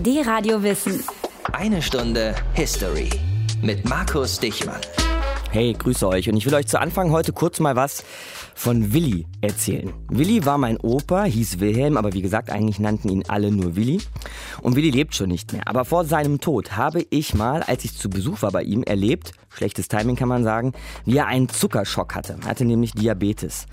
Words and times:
Die 0.00 0.20
Radio 0.20 0.62
Wissen. 0.62 1.02
Eine 1.52 1.82
Stunde 1.82 2.32
History 2.54 3.10
mit 3.62 3.88
Markus 3.88 4.38
Dichmann. 4.38 4.80
Hey, 5.50 5.72
grüße 5.72 6.06
euch 6.06 6.28
und 6.28 6.36
ich 6.36 6.46
will 6.46 6.54
euch 6.54 6.68
zu 6.68 6.80
Anfang 6.80 7.10
heute 7.10 7.32
kurz 7.32 7.58
mal 7.58 7.74
was 7.74 8.04
von 8.58 8.92
Willi 8.92 9.24
erzählen. 9.40 9.92
Willi 10.08 10.44
war 10.44 10.58
mein 10.58 10.78
Opa, 10.78 11.22
hieß 11.22 11.60
Wilhelm, 11.60 11.96
aber 11.96 12.12
wie 12.12 12.22
gesagt, 12.22 12.50
eigentlich 12.50 12.80
nannten 12.80 13.08
ihn 13.08 13.22
alle 13.28 13.52
nur 13.52 13.76
Willi. 13.76 14.00
Und 14.62 14.74
Willi 14.74 14.90
lebt 14.90 15.14
schon 15.14 15.28
nicht 15.28 15.52
mehr. 15.52 15.68
Aber 15.68 15.84
vor 15.84 16.04
seinem 16.04 16.40
Tod 16.40 16.76
habe 16.76 17.06
ich 17.10 17.34
mal, 17.34 17.62
als 17.62 17.84
ich 17.84 17.96
zu 17.96 18.10
Besuch 18.10 18.42
war 18.42 18.50
bei 18.50 18.64
ihm, 18.64 18.82
erlebt, 18.82 19.30
schlechtes 19.48 19.86
Timing 19.86 20.16
kann 20.16 20.26
man 20.26 20.42
sagen, 20.42 20.72
wie 21.04 21.18
er 21.18 21.28
einen 21.28 21.48
Zuckerschock 21.48 22.16
hatte. 22.16 22.36
Er 22.42 22.48
hatte 22.48 22.64
nämlich 22.64 22.90
Diabetes. 22.94 23.66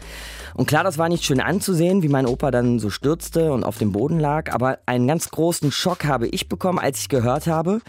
Und 0.54 0.68
klar, 0.68 0.84
das 0.84 1.00
war 1.00 1.10
nicht 1.10 1.26
schön 1.26 1.42
anzusehen, 1.42 2.04
wie 2.04 2.08
mein 2.08 2.28
Opa 2.28 2.52
dann 2.52 2.78
so 2.78 2.92
stürzte 2.92 3.54
und 3.54 3.64
auf 3.64 3.80
dem 3.80 3.92
Boden 3.92 4.20
lag, 4.20 4.54
aber 4.54 4.78
einen 4.86 5.08
ganz 5.08 5.32
großen 5.32 5.72
Schock 5.72 6.06
habe 6.06 6.28
ich 6.28 6.48
bekommen, 6.48 6.78
als 6.78 7.00
ich 7.00 7.10
gehört 7.10 7.48
habe, 7.48 7.82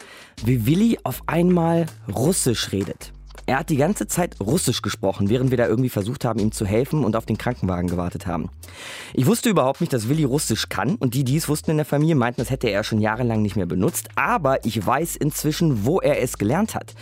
wie 0.42 0.64
Willi 0.64 0.98
auf 1.04 1.22
einmal 1.26 1.84
Russisch 2.08 2.72
redet. 2.72 3.12
Er 3.46 3.58
hat 3.58 3.70
die 3.70 3.76
ganze 3.76 4.06
Zeit 4.06 4.36
Russisch 4.40 4.82
gesprochen, 4.82 5.28
während 5.28 5.50
wir 5.50 5.58
da 5.58 5.66
irgendwie 5.66 5.90
versucht 5.90 6.24
haben, 6.24 6.40
ihm 6.40 6.52
zu 6.52 6.64
helfen 6.64 7.04
und 7.04 7.16
auf 7.16 7.26
den 7.26 7.38
Krankenwagen 7.38 7.88
gewartet 7.88 8.26
haben. 8.26 8.48
Ich 9.14 9.26
wusste 9.26 9.50
überhaupt 9.50 9.80
nicht, 9.80 9.92
dass 9.92 10.08
Willi 10.08 10.24
Russisch 10.24 10.68
kann 10.68 10.96
und 10.96 11.14
die, 11.14 11.24
die 11.24 11.36
es 11.36 11.48
wussten 11.48 11.72
in 11.72 11.76
der 11.76 11.86
Familie, 11.86 12.14
meinten, 12.14 12.40
das 12.40 12.50
hätte 12.50 12.68
er 12.68 12.84
schon 12.84 13.00
jahrelang 13.00 13.42
nicht 13.42 13.56
mehr 13.56 13.66
benutzt. 13.66 14.08
Aber 14.14 14.64
ich 14.64 14.84
weiß 14.84 15.16
inzwischen, 15.16 15.84
wo 15.84 16.00
er 16.00 16.22
es 16.22 16.38
gelernt 16.38 16.74
hat. 16.74 16.94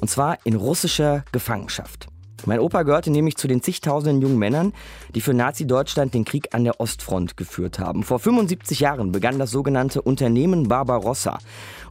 Und 0.00 0.08
zwar 0.08 0.38
in 0.44 0.56
russischer 0.56 1.24
Gefangenschaft. 1.32 2.08
Mein 2.44 2.60
Opa 2.60 2.82
gehörte 2.84 3.10
nämlich 3.10 3.36
zu 3.36 3.48
den 3.48 3.62
zigtausenden 3.62 4.20
jungen 4.22 4.38
Männern, 4.38 4.72
die 5.14 5.20
für 5.20 5.34
Nazi-Deutschland 5.34 6.14
den 6.14 6.24
Krieg 6.24 6.54
an 6.54 6.64
der 6.64 6.80
Ostfront 6.80 7.36
geführt 7.36 7.78
haben. 7.78 8.04
Vor 8.04 8.20
75 8.20 8.78
Jahren 8.80 9.10
begann 9.10 9.38
das 9.38 9.50
sogenannte 9.50 10.02
Unternehmen 10.02 10.68
Barbarossa. 10.68 11.38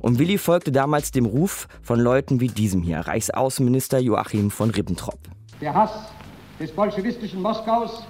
Und 0.05 0.19
Willi 0.19 0.37
folgte 0.37 0.71
damals 0.71 1.09
dem 1.09 1.25
Ruf 1.25 1.67
von 1.81 1.99
Leuten 1.99 2.39
wie 2.39 2.47
diesem 2.47 2.83
hier, 2.83 2.99
Reichsaußenminister 2.99 3.97
Joachim 3.97 4.51
von 4.51 4.69
Ribbentrop. 4.69 5.17
Der 5.59 5.73
Hass 5.73 5.89
des 6.59 6.71
bolschewistischen 6.71 7.41
Moskaus 7.41 8.05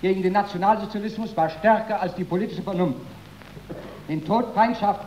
gegen 0.00 0.22
den 0.22 0.32
Nationalsozialismus 0.32 1.36
war 1.36 1.50
stärker 1.50 2.00
als 2.00 2.14
die 2.14 2.24
politische 2.24 2.62
Vernunft. 2.62 3.02
In 4.08 4.24
Todfeindschaft 4.24 5.04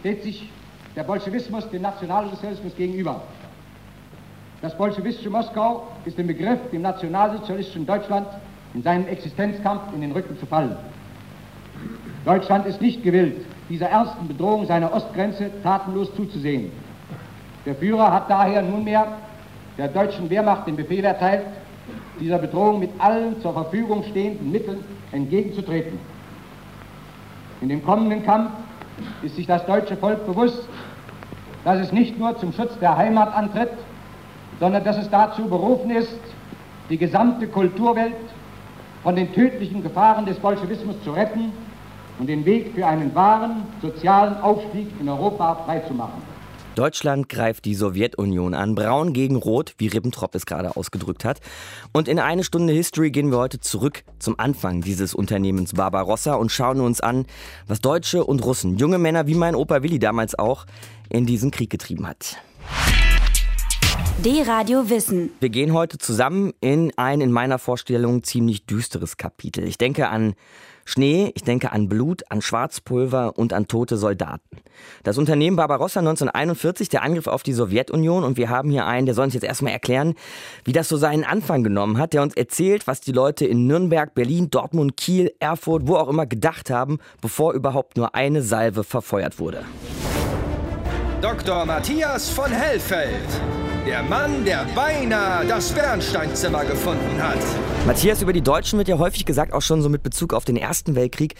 steht 0.00 0.24
sich 0.24 0.50
der 0.96 1.04
Bolschewismus 1.04 1.70
dem 1.70 1.82
Nationalsozialismus 1.82 2.74
gegenüber. 2.74 3.22
Das 4.62 4.76
bolschewistische 4.76 5.30
Moskau 5.30 5.86
ist 6.04 6.18
im 6.18 6.26
Begriff, 6.26 6.58
dem 6.72 6.82
nationalsozialistischen 6.82 7.86
Deutschland 7.86 8.26
in 8.74 8.82
seinem 8.82 9.06
Existenzkampf 9.06 9.94
in 9.94 10.00
den 10.00 10.10
Rücken 10.10 10.36
zu 10.40 10.46
fallen. 10.46 10.74
Deutschland 12.24 12.66
ist 12.66 12.80
nicht 12.80 13.04
gewillt, 13.04 13.46
dieser 13.72 13.88
ernsten 13.88 14.28
Bedrohung 14.28 14.66
seiner 14.66 14.92
Ostgrenze 14.92 15.50
tatenlos 15.62 16.14
zuzusehen. 16.14 16.70
Der 17.64 17.74
Führer 17.74 18.12
hat 18.12 18.28
daher 18.28 18.60
nunmehr 18.60 19.06
der 19.78 19.88
deutschen 19.88 20.28
Wehrmacht 20.28 20.66
den 20.66 20.76
Befehl 20.76 21.02
erteilt, 21.02 21.46
dieser 22.20 22.36
Bedrohung 22.36 22.80
mit 22.80 22.90
allen 22.98 23.40
zur 23.40 23.54
Verfügung 23.54 24.04
stehenden 24.04 24.52
Mitteln 24.52 24.84
entgegenzutreten. 25.12 25.98
In 27.62 27.70
dem 27.70 27.82
kommenden 27.82 28.22
Kampf 28.26 28.50
ist 29.22 29.36
sich 29.36 29.46
das 29.46 29.64
deutsche 29.64 29.96
Volk 29.96 30.26
bewusst, 30.26 30.68
dass 31.64 31.80
es 31.80 31.92
nicht 31.92 32.18
nur 32.18 32.36
zum 32.36 32.52
Schutz 32.52 32.78
der 32.78 32.94
Heimat 32.98 33.34
antritt, 33.34 33.72
sondern 34.60 34.84
dass 34.84 34.98
es 34.98 35.08
dazu 35.08 35.48
berufen 35.48 35.90
ist, 35.92 36.20
die 36.90 36.98
gesamte 36.98 37.46
Kulturwelt 37.46 38.12
von 39.02 39.16
den 39.16 39.32
tödlichen 39.32 39.82
Gefahren 39.82 40.26
des 40.26 40.38
Bolschewismus 40.38 41.02
zu 41.04 41.12
retten 41.12 41.52
und 42.18 42.28
den 42.28 42.44
Weg 42.44 42.72
für 42.74 42.86
einen 42.86 43.14
wahren 43.14 43.64
sozialen 43.80 44.36
Aufstieg 44.42 44.88
in 45.00 45.08
Europa 45.08 45.54
freizumachen. 45.64 46.22
Deutschland 46.74 47.28
greift 47.28 47.66
die 47.66 47.74
Sowjetunion 47.74 48.54
an, 48.54 48.74
braun 48.74 49.12
gegen 49.12 49.36
rot, 49.36 49.74
wie 49.76 49.88
Ribbentrop 49.88 50.34
es 50.34 50.46
gerade 50.46 50.74
ausgedrückt 50.76 51.24
hat. 51.24 51.40
Und 51.92 52.08
in 52.08 52.18
eine 52.18 52.44
Stunde 52.44 52.72
History 52.72 53.10
gehen 53.10 53.30
wir 53.30 53.38
heute 53.38 53.60
zurück 53.60 54.04
zum 54.18 54.38
Anfang 54.38 54.80
dieses 54.80 55.14
Unternehmens 55.14 55.74
Barbarossa 55.74 56.34
und 56.34 56.50
schauen 56.50 56.80
uns 56.80 57.00
an, 57.00 57.26
was 57.66 57.80
Deutsche 57.80 58.24
und 58.24 58.42
Russen, 58.44 58.78
junge 58.78 58.98
Männer 58.98 59.26
wie 59.26 59.34
mein 59.34 59.54
Opa 59.54 59.82
Willi 59.82 59.98
damals 59.98 60.38
auch, 60.38 60.64
in 61.10 61.26
diesen 61.26 61.50
Krieg 61.50 61.68
getrieben 61.68 62.06
hat. 62.06 62.38
D-Radio 64.24 64.88
Wissen. 64.88 65.30
Wir 65.40 65.50
gehen 65.50 65.72
heute 65.72 65.98
zusammen 65.98 66.52
in 66.60 66.92
ein 66.96 67.20
in 67.20 67.32
meiner 67.32 67.58
Vorstellung 67.58 68.22
ziemlich 68.22 68.64
düsteres 68.66 69.16
Kapitel. 69.16 69.64
Ich 69.64 69.78
denke 69.78 70.08
an 70.08 70.34
Schnee, 70.84 71.32
ich 71.34 71.42
denke 71.42 71.72
an 71.72 71.88
Blut, 71.88 72.22
an 72.30 72.42
Schwarzpulver 72.42 73.38
und 73.38 73.52
an 73.52 73.68
tote 73.68 73.96
Soldaten. 73.96 74.58
Das 75.02 75.18
Unternehmen 75.18 75.56
Barbarossa 75.56 76.00
1941, 76.00 76.88
der 76.88 77.02
Angriff 77.02 77.26
auf 77.26 77.42
die 77.42 77.52
Sowjetunion 77.52 78.24
und 78.24 78.36
wir 78.36 78.48
haben 78.48 78.70
hier 78.70 78.86
einen, 78.86 79.06
der 79.06 79.14
soll 79.14 79.26
uns 79.26 79.34
jetzt 79.34 79.44
erstmal 79.44 79.72
erklären, 79.72 80.14
wie 80.64 80.72
das 80.72 80.88
so 80.88 80.96
seinen 80.96 81.24
Anfang 81.24 81.62
genommen 81.62 81.98
hat, 81.98 82.12
der 82.12 82.22
uns 82.22 82.34
erzählt, 82.34 82.86
was 82.86 83.00
die 83.00 83.12
Leute 83.12 83.46
in 83.46 83.66
Nürnberg, 83.66 84.14
Berlin, 84.14 84.50
Dortmund, 84.50 84.96
Kiel, 84.96 85.32
Erfurt, 85.38 85.86
wo 85.86 85.96
auch 85.96 86.08
immer 86.08 86.26
gedacht 86.26 86.70
haben, 86.70 86.98
bevor 87.20 87.52
überhaupt 87.52 87.96
nur 87.96 88.14
eine 88.14 88.42
Salve 88.42 88.84
verfeuert 88.84 89.38
wurde. 89.38 89.64
Dr. 91.20 91.64
Matthias 91.64 92.28
von 92.30 92.50
Hellfeld. 92.50 93.28
Der 93.86 94.00
Mann, 94.04 94.44
der 94.44 94.64
beinahe 94.76 95.44
das 95.44 95.72
Bernsteinzimmer 95.72 96.64
gefunden 96.64 97.20
hat. 97.20 97.38
Matthias, 97.84 98.22
über 98.22 98.32
die 98.32 98.40
Deutschen 98.40 98.78
wird 98.78 98.86
ja 98.86 98.96
häufig 98.98 99.24
gesagt, 99.24 99.52
auch 99.52 99.60
schon 99.60 99.82
so 99.82 99.88
mit 99.88 100.04
Bezug 100.04 100.34
auf 100.34 100.44
den 100.44 100.56
Ersten 100.56 100.94
Weltkrieg, 100.94 101.34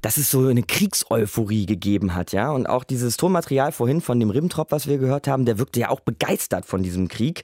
dass 0.00 0.16
es 0.16 0.30
so 0.30 0.46
eine 0.46 0.62
Kriegseuphorie 0.62 1.66
gegeben 1.66 2.14
hat, 2.14 2.30
ja. 2.30 2.52
Und 2.52 2.68
auch 2.68 2.84
dieses 2.84 3.16
Tonmaterial 3.16 3.72
vorhin 3.72 4.00
von 4.00 4.20
dem 4.20 4.30
Ribbentrop, 4.30 4.70
was 4.70 4.86
wir 4.86 4.98
gehört 4.98 5.26
haben, 5.26 5.44
der 5.44 5.58
wirkte 5.58 5.80
ja 5.80 5.88
auch 5.88 5.98
begeistert 5.98 6.66
von 6.66 6.84
diesem 6.84 7.08
Krieg. 7.08 7.42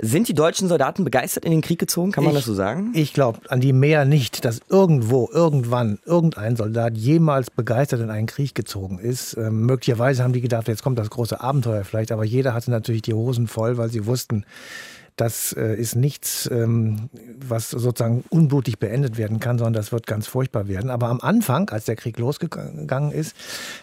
Sind 0.00 0.28
die 0.28 0.34
deutschen 0.34 0.68
Soldaten 0.68 1.02
begeistert 1.02 1.44
in 1.44 1.50
den 1.50 1.60
Krieg 1.60 1.80
gezogen? 1.80 2.12
Kann 2.12 2.22
man 2.22 2.34
ich, 2.34 2.38
das 2.38 2.44
so 2.44 2.54
sagen? 2.54 2.92
Ich 2.94 3.14
glaube 3.14 3.40
an 3.48 3.60
die 3.60 3.72
mehr 3.72 4.04
nicht, 4.04 4.44
dass 4.44 4.60
irgendwo, 4.68 5.28
irgendwann, 5.32 5.98
irgendein 6.04 6.54
Soldat 6.54 6.96
jemals 6.96 7.50
begeistert 7.50 8.00
in 8.00 8.10
einen 8.10 8.28
Krieg 8.28 8.54
gezogen 8.54 9.00
ist. 9.00 9.36
Ähm, 9.36 9.66
möglicherweise 9.66 10.22
haben 10.22 10.32
die 10.32 10.40
gedacht, 10.40 10.68
jetzt 10.68 10.84
kommt 10.84 11.00
das 11.00 11.10
große 11.10 11.40
Abenteuer 11.40 11.82
vielleicht, 11.82 12.12
aber 12.12 12.24
jeder 12.24 12.54
hatte 12.54 12.70
natürlich 12.70 13.02
die 13.02 13.14
Hosen 13.14 13.48
voll, 13.48 13.76
weil 13.76 13.87
sie 13.88 14.06
wussten, 14.06 14.44
das 15.20 15.52
äh, 15.52 15.74
ist 15.74 15.96
nichts, 15.96 16.48
ähm, 16.52 17.10
was 17.38 17.70
sozusagen 17.70 18.24
unblutig 18.30 18.78
beendet 18.78 19.18
werden 19.18 19.40
kann, 19.40 19.58
sondern 19.58 19.74
das 19.74 19.90
wird 19.90 20.06
ganz 20.06 20.28
furchtbar 20.28 20.68
werden. 20.68 20.90
Aber 20.90 21.08
am 21.08 21.20
Anfang, 21.20 21.68
als 21.70 21.86
der 21.86 21.96
Krieg 21.96 22.18
losgegangen 22.18 23.10
ist, 23.10 23.34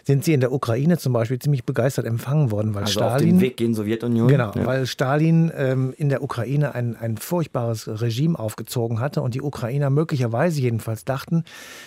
sind 0.05 0.23
sie 0.23 0.33
in 0.33 0.39
der 0.39 0.53
Ukraine 0.53 0.97
zum 0.97 1.11
Beispiel 1.11 1.37
ziemlich 1.37 1.65
begeistert 1.65 2.05
empfangen 2.05 2.51
worden, 2.51 2.73
weil 2.73 2.83
also 2.83 2.93
Stalin. 2.93 3.13
auf 3.13 3.21
dem 3.21 3.41
Weg 3.41 3.57
gegen 3.57 3.75
Sowjetunion. 3.75 4.29
Genau, 4.29 4.53
ja. 4.55 4.65
weil 4.65 4.85
Stalin 4.85 5.51
ähm, 5.55 5.93
in 5.97 6.07
der 6.07 6.23
Ukraine 6.23 6.73
ein, 6.73 6.95
ein 6.95 7.17
furchtbares 7.17 8.01
Regime 8.01 8.39
aufgezogen 8.39 9.01
hatte 9.01 9.21
und 9.21 9.35
die 9.35 9.41
Ukrainer 9.41 9.89
möglicherweise 9.89 10.61
jedenfalls 10.61 11.03
dachten, 11.03 11.43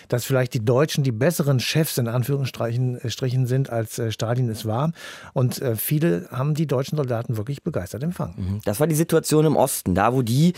dass 0.09 0.25
vielleicht 0.25 0.53
die 0.53 0.65
Deutschen 0.65 1.05
die 1.05 1.13
besseren 1.13 1.59
Chefs 1.59 1.97
in 1.97 2.07
Anführungsstrichen 2.09 2.99
äh, 3.03 3.47
sind, 3.47 3.71
als 3.71 3.99
äh, 3.99 4.13
Stalin 4.13 4.51
es 4.51 4.67
war. 4.67 4.93
Und 5.33 5.63
viele 5.77 6.29
haben 6.31 6.55
die 6.55 6.67
deutschen 6.67 6.97
Soldaten 6.97 7.37
wirklich 7.37 7.63
begeistert 7.63 8.03
empfangen. 8.03 8.61
Das 8.65 8.81
war 8.81 8.87
die 8.87 8.95
Situation 8.95 9.38
im 9.47 9.57
Osten, 9.57 9.95
da 9.95 10.13
wo 10.13 10.23
die 10.23 10.53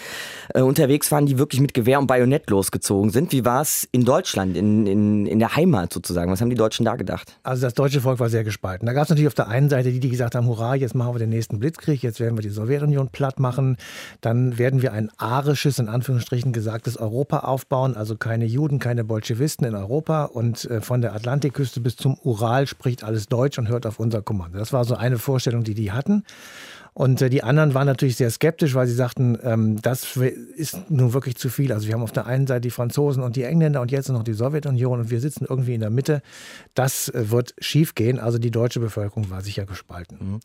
äh, 0.55 0.63
unterwegs 0.63 1.11
waren, 1.13 1.27
die 1.27 1.39
wirklich 1.39 1.61
mit 1.61 1.75
Gewehr 1.75 1.99
und 1.99 2.07
Bajonett 2.07 2.49
losgezogen 2.51 3.11
sind. 3.11 3.33
Wie 3.33 3.45
war 3.45 3.63
es 3.63 3.89
in 3.93 4.05
Deutschland, 4.05 4.57
in, 4.57 4.87
in, 4.87 5.27
in 5.27 5.39
der 5.39 5.57
Heimat 5.57 5.93
sozusagen? 5.93 6.31
Was 6.31 6.41
haben 6.41 6.51
die 6.51 6.57
Deutschen 6.57 6.85
da 6.85 6.97
gedacht? 6.97 7.39
Also 7.43 7.63
das 7.63 7.75
deutsche 7.75 8.01
Volk 8.01 8.21
war 8.21 8.29
sehr 8.29 8.45
gespalten. 8.45 8.87
Da 8.87 8.93
gab 8.93 9.05
es 9.05 9.11
natürlich 9.11 9.29
auf 9.29 9.35
der 9.35 9.49
einen 9.49 9.69
Seite 9.69 9.93
die, 9.93 10.01
die 10.01 10.11
gesagt 10.11 10.35
haben, 10.35 10.47
hurra, 10.47 10.75
jetzt 10.75 10.95
machen 10.95 11.15
wir 11.15 11.19
den 11.19 11.31
nächsten 11.31 11.59
Blitzkrieg, 11.59 12.03
jetzt 12.03 12.21
werden 12.21 12.37
wir 12.37 12.43
die 12.43 12.51
Sowjetunion 12.51 13.09
platt 13.09 13.39
machen, 13.41 13.77
dann 14.21 14.59
werden 14.59 14.83
wir 14.83 14.93
ein 14.93 15.11
arisches, 15.17 15.79
in 15.79 15.89
Anführungsstrichen 15.89 16.53
gesagtes 16.53 16.97
Europa 16.97 17.41
aufbauen, 17.41 17.97
also 17.97 18.17
keine 18.17 18.45
Juden, 18.45 18.79
keine 18.79 19.05
Bolschewisten 19.05 19.67
in 19.67 19.75
Europa 19.75 20.25
und 20.25 20.65
äh, 20.71 20.81
von 20.81 21.01
der 21.01 21.15
Atlantikküste 21.15 21.81
bis 21.81 21.97
zum 21.97 22.19
Ural 22.23 22.67
spricht 22.67 23.05
alles 23.05 23.27
Deutsch 23.27 23.59
und 23.59 23.69
hört 23.69 23.87
auf 23.87 23.99
unser 23.99 24.23
Kommando. 24.23 24.59
Das 24.59 24.73
war 24.73 24.85
so 24.85 24.95
eine 24.95 25.19
Vorstellung, 25.19 25.65
die 25.65 25.75
die 25.75 25.93
hatten. 25.93 26.25
Und 26.95 27.23
äh, 27.23 27.31
die 27.31 27.43
anderen 27.43 27.75
waren 27.75 27.87
natürlich 27.87 28.17
sehr 28.17 28.31
skeptisch, 28.31 28.75
weil 28.75 28.87
sie 28.87 28.95
sagten, 28.95 29.39
ähm, 29.43 29.81
das 29.81 30.17
ist 30.17 30.91
nun 30.91 31.13
wirklich 31.13 31.37
zu 31.37 31.49
viel. 31.49 31.73
Also 31.73 31.87
wir 31.87 31.95
haben 31.95 32.03
auf 32.03 32.13
der 32.13 32.27
einen 32.27 32.47
Seite 32.47 32.63
die 32.63 32.71
Franzosen 32.71 33.23
und 33.23 33.37
die 33.37 33.45
Engländer 33.45 33.81
und 33.81 33.91
jetzt 33.91 34.09
noch 34.09 34.23
die 34.23 34.33
Sowjetunion 34.33 35.01
und 35.01 35.11
wir 35.11 35.21
sitzen 35.21 35.47
irgendwie 35.49 35.75
in 35.75 35.81
der 35.81 35.91
Mitte. 35.91 36.23
Das 36.75 37.09
äh, 37.09 37.31
wird 37.31 37.55
schiefgehen. 37.59 38.19
Also 38.19 38.39
die 38.39 38.51
deutsche 38.51 38.81
Bevölkerung 38.81 39.31
war 39.31 39.43
sicher 39.43 39.67
gespalten. 39.67 40.41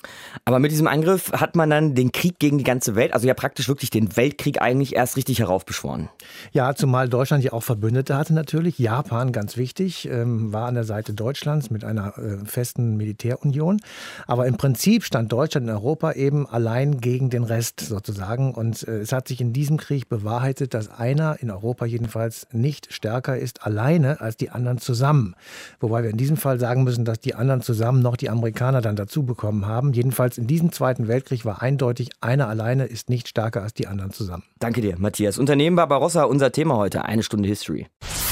Aber 0.45 0.59
mit 0.59 0.71
diesem 0.71 0.87
Angriff 0.87 1.31
hat 1.31 1.55
man 1.55 1.69
dann 1.69 1.95
den 1.95 2.11
Krieg 2.11 2.39
gegen 2.39 2.57
die 2.57 2.63
ganze 2.63 2.95
Welt, 2.95 3.13
also 3.13 3.27
ja 3.27 3.33
praktisch 3.33 3.67
wirklich 3.67 3.89
den 3.89 4.15
Weltkrieg 4.15 4.61
eigentlich 4.61 4.95
erst 4.95 5.17
richtig 5.17 5.39
heraufbeschworen. 5.39 6.09
Ja, 6.51 6.75
zumal 6.75 7.09
Deutschland 7.09 7.43
ja 7.43 7.53
auch 7.53 7.63
Verbündete 7.63 8.15
hatte 8.17 8.33
natürlich. 8.33 8.77
Japan, 8.77 9.31
ganz 9.31 9.57
wichtig, 9.57 10.07
ähm, 10.09 10.53
war 10.53 10.67
an 10.67 10.75
der 10.75 10.83
Seite 10.83 11.13
Deutschlands 11.13 11.69
mit 11.69 11.83
einer 11.83 12.17
äh, 12.17 12.45
festen 12.45 12.97
Militärunion. 12.97 13.79
Aber 14.27 14.45
im 14.47 14.57
Prinzip 14.57 15.03
stand 15.03 15.31
Deutschland 15.31 15.67
in 15.67 15.73
Europa 15.73 16.11
eben 16.13 16.34
eben 16.35 16.47
allein 16.47 16.99
gegen 16.99 17.29
den 17.29 17.43
Rest 17.43 17.79
sozusagen. 17.79 18.53
Und 18.53 18.87
äh, 18.87 18.99
es 18.99 19.11
hat 19.11 19.27
sich 19.27 19.41
in 19.41 19.53
diesem 19.53 19.77
Krieg 19.77 20.09
bewahrheitet, 20.09 20.73
dass 20.73 20.89
einer 20.89 21.37
in 21.39 21.49
Europa 21.49 21.85
jedenfalls 21.85 22.47
nicht 22.51 22.93
stärker 22.93 23.37
ist 23.37 23.65
alleine 23.65 24.21
als 24.21 24.37
die 24.37 24.49
anderen 24.49 24.77
zusammen. 24.77 25.35
Wobei 25.79 26.03
wir 26.03 26.09
in 26.09 26.17
diesem 26.17 26.37
Fall 26.37 26.59
sagen 26.59 26.83
müssen, 26.83 27.05
dass 27.05 27.19
die 27.19 27.35
anderen 27.35 27.61
zusammen 27.61 28.01
noch 28.01 28.17
die 28.17 28.29
Amerikaner 28.29 28.81
dann 28.81 28.95
dazu 28.95 29.23
bekommen 29.23 29.65
haben. 29.65 29.93
Jedenfalls 29.93 30.37
in 30.37 30.47
diesem 30.47 30.71
Zweiten 30.71 31.07
Weltkrieg 31.07 31.45
war 31.45 31.61
eindeutig, 31.61 32.09
einer 32.21 32.47
alleine 32.47 32.85
ist 32.85 33.09
nicht 33.09 33.27
stärker 33.27 33.61
als 33.61 33.73
die 33.73 33.87
anderen 33.87 34.11
zusammen. 34.11 34.43
Danke 34.59 34.81
dir, 34.81 34.95
Matthias. 34.97 35.37
Unternehmen 35.37 35.75
Barbarossa, 35.75 36.23
unser 36.23 36.51
Thema 36.51 36.75
heute, 36.75 37.05
eine 37.05 37.23
Stunde 37.23 37.47
History. 37.47 37.87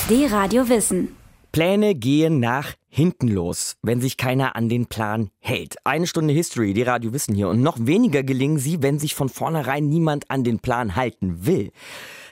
Die 0.10 0.26
Radio 0.26 0.68
Wissen. 0.68 1.23
Pläne 1.54 1.94
gehen 1.94 2.40
nach 2.40 2.74
hinten 2.90 3.28
los, 3.28 3.78
wenn 3.84 4.02
sich 4.02 4.18
keiner 4.18 4.56
an 4.56 4.70
den 4.70 4.88
Plan 4.88 5.30
hält. 5.40 5.76
Eine 5.84 6.08
Stunde 6.08 6.34
History, 6.34 6.74
die 6.74 6.82
Radio 6.82 7.14
Wissen 7.14 7.36
hier. 7.36 7.48
Und 7.48 7.62
noch 7.62 7.78
weniger 7.80 8.24
gelingen 8.24 8.58
sie, 8.58 8.82
wenn 8.82 8.98
sich 8.98 9.14
von 9.14 9.30
vornherein 9.30 9.88
niemand 9.88 10.32
an 10.32 10.44
den 10.44 10.58
Plan 10.58 10.96
halten 10.96 11.46
will. 11.46 11.70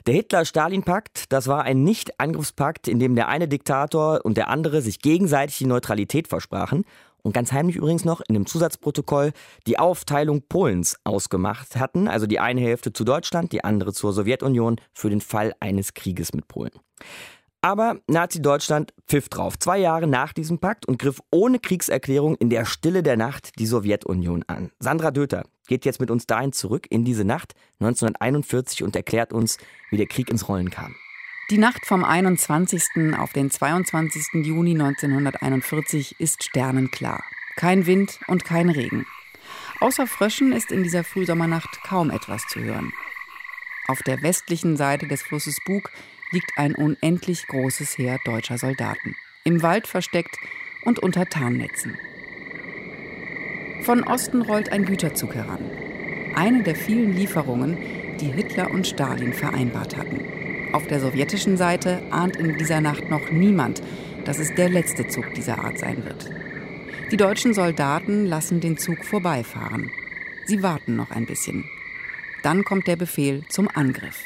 Der 0.07 0.15
Hitler-Stalin-Pakt, 0.15 1.31
das 1.31 1.45
war 1.45 1.61
ein 1.65 1.83
Nicht-Angriffspakt, 1.83 2.87
in 2.87 2.97
dem 2.97 3.13
der 3.15 3.27
eine 3.27 3.47
Diktator 3.47 4.21
und 4.23 4.37
der 4.37 4.49
andere 4.49 4.81
sich 4.81 5.01
gegenseitig 5.01 5.59
die 5.59 5.67
Neutralität 5.67 6.27
versprachen 6.27 6.83
und 7.21 7.33
ganz 7.33 7.51
heimlich 7.51 7.75
übrigens 7.75 8.03
noch 8.03 8.21
in 8.27 8.33
dem 8.33 8.47
Zusatzprotokoll 8.47 9.33
die 9.67 9.77
Aufteilung 9.77 10.41
Polens 10.49 10.97
ausgemacht 11.03 11.75
hatten, 11.75 12.07
also 12.07 12.25
die 12.25 12.39
eine 12.39 12.61
Hälfte 12.61 12.91
zu 12.91 13.03
Deutschland, 13.03 13.51
die 13.51 13.63
andere 13.63 13.93
zur 13.93 14.13
Sowjetunion 14.13 14.77
für 14.93 15.11
den 15.11 15.21
Fall 15.21 15.53
eines 15.59 15.93
Krieges 15.93 16.33
mit 16.33 16.47
Polen. 16.47 16.71
Aber 17.63 17.99
Nazi-Deutschland 18.07 18.91
pfiff 19.07 19.29
drauf, 19.29 19.59
zwei 19.59 19.77
Jahre 19.77 20.07
nach 20.07 20.33
diesem 20.33 20.57
Pakt 20.57 20.87
und 20.87 20.97
griff 20.97 21.21
ohne 21.29 21.59
Kriegserklärung 21.59 22.35
in 22.37 22.49
der 22.49 22.65
Stille 22.65 23.03
der 23.03 23.17
Nacht 23.17 23.59
die 23.59 23.67
Sowjetunion 23.67 24.43
an. 24.47 24.71
Sandra 24.79 25.11
Döter 25.11 25.45
geht 25.67 25.85
jetzt 25.85 25.99
mit 25.99 26.09
uns 26.09 26.25
dahin 26.25 26.53
zurück 26.53 26.87
in 26.89 27.05
diese 27.05 27.23
Nacht 27.23 27.53
1941 27.79 28.81
und 28.81 28.95
erklärt 28.95 29.31
uns, 29.31 29.57
wie 29.91 29.97
der 29.97 30.07
Krieg 30.07 30.29
ins 30.29 30.47
Rollen 30.47 30.71
kam. 30.71 30.95
Die 31.51 31.59
Nacht 31.59 31.85
vom 31.85 32.03
21. 32.03 33.15
auf 33.19 33.31
den 33.31 33.51
22. 33.51 34.43
Juni 34.45 34.71
1941 34.71 36.19
ist 36.19 36.43
sternenklar. 36.43 37.23
Kein 37.57 37.85
Wind 37.85 38.19
und 38.27 38.43
kein 38.43 38.69
Regen. 38.69 39.05
Außer 39.81 40.07
Fröschen 40.07 40.51
ist 40.51 40.71
in 40.71 40.81
dieser 40.81 41.03
Frühsommernacht 41.03 41.83
kaum 41.83 42.09
etwas 42.09 42.41
zu 42.47 42.59
hören. 42.59 42.91
Auf 43.87 44.01
der 44.01 44.23
westlichen 44.23 44.77
Seite 44.77 45.07
des 45.07 45.21
Flusses 45.21 45.57
Bug 45.65 45.91
liegt 46.31 46.51
ein 46.57 46.75
unendlich 46.75 47.45
großes 47.47 47.97
Heer 47.97 48.17
deutscher 48.25 48.57
Soldaten. 48.57 49.15
Im 49.43 49.61
Wald 49.61 49.87
versteckt 49.87 50.35
und 50.85 50.99
unter 50.99 51.25
Tarnnetzen. 51.25 51.97
Von 53.83 54.03
Osten 54.03 54.41
rollt 54.41 54.71
ein 54.71 54.85
Güterzug 54.85 55.35
heran. 55.35 55.69
Eine 56.35 56.63
der 56.63 56.75
vielen 56.75 57.15
Lieferungen, 57.15 57.77
die 58.19 58.31
Hitler 58.31 58.71
und 58.71 58.87
Stalin 58.87 59.33
vereinbart 59.33 59.97
hatten. 59.97 60.21
Auf 60.73 60.87
der 60.87 60.99
sowjetischen 60.99 61.57
Seite 61.57 62.01
ahnt 62.11 62.37
in 62.37 62.57
dieser 62.57 62.79
Nacht 62.79 63.09
noch 63.09 63.31
niemand, 63.31 63.81
dass 64.23 64.39
es 64.39 64.53
der 64.55 64.69
letzte 64.69 65.07
Zug 65.07 65.33
dieser 65.33 65.59
Art 65.59 65.79
sein 65.79 66.05
wird. 66.05 66.29
Die 67.11 67.17
deutschen 67.17 67.53
Soldaten 67.53 68.25
lassen 68.25 68.61
den 68.61 68.77
Zug 68.77 69.03
vorbeifahren. 69.03 69.89
Sie 70.45 70.63
warten 70.63 70.95
noch 70.95 71.11
ein 71.11 71.25
bisschen. 71.25 71.65
Dann 72.43 72.63
kommt 72.63 72.87
der 72.87 72.95
Befehl 72.95 73.43
zum 73.49 73.67
Angriff. 73.67 74.23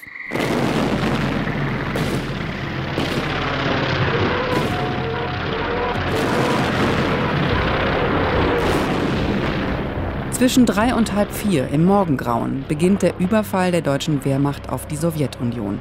Zwischen 10.36 10.66
drei 10.66 10.94
und 10.94 11.14
halb 11.14 11.32
vier 11.32 11.70
im 11.70 11.86
Morgengrauen 11.86 12.66
beginnt 12.68 13.04
der 13.04 13.18
Überfall 13.20 13.72
der 13.72 13.80
deutschen 13.80 14.26
Wehrmacht 14.26 14.68
auf 14.68 14.86
die 14.86 14.98
Sowjetunion. 14.98 15.80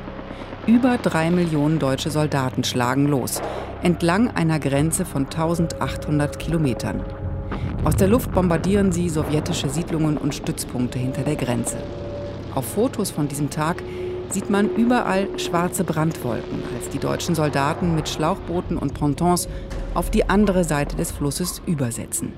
Über 0.69 0.97
drei 0.97 1.33
Millionen 1.33 1.81
deutsche 1.81 2.13
Soldaten 2.13 2.63
schlagen 2.63 3.09
los, 3.09 3.43
entlang 3.83 4.31
einer 4.31 4.61
Grenze 4.61 5.05
von 5.05 5.25
1800 5.25 6.39
Kilometern. 6.39 7.03
Aus 7.83 7.97
der 7.97 8.07
Luft 8.07 8.31
bombardieren 8.31 8.93
sie 8.93 9.09
sowjetische 9.09 9.69
Siedlungen 9.69 10.17
und 10.17 10.37
Stützpunkte 10.37 11.01
hinter 11.01 11.23
der 11.23 11.35
Grenze. 11.35 11.79
Auf 12.55 12.75
Fotos 12.75 13.11
von 13.11 13.27
diesem 13.27 13.51
Tag 13.51 13.83
sieht 14.29 14.51
man 14.51 14.71
überall 14.71 15.27
schwarze 15.37 15.83
Brandwolken, 15.83 16.63
als 16.77 16.91
die 16.91 17.01
deutschen 17.01 17.35
Soldaten 17.35 17.97
mit 17.97 18.09
Schlauchbooten 18.09 18.79
und 18.79 18.95
Pontons 18.95 19.49
auf 19.95 20.11
die 20.11 20.29
andere 20.29 20.63
Seite 20.63 20.95
des 20.95 21.11
Flusses 21.11 21.61
übersetzen. 21.67 22.35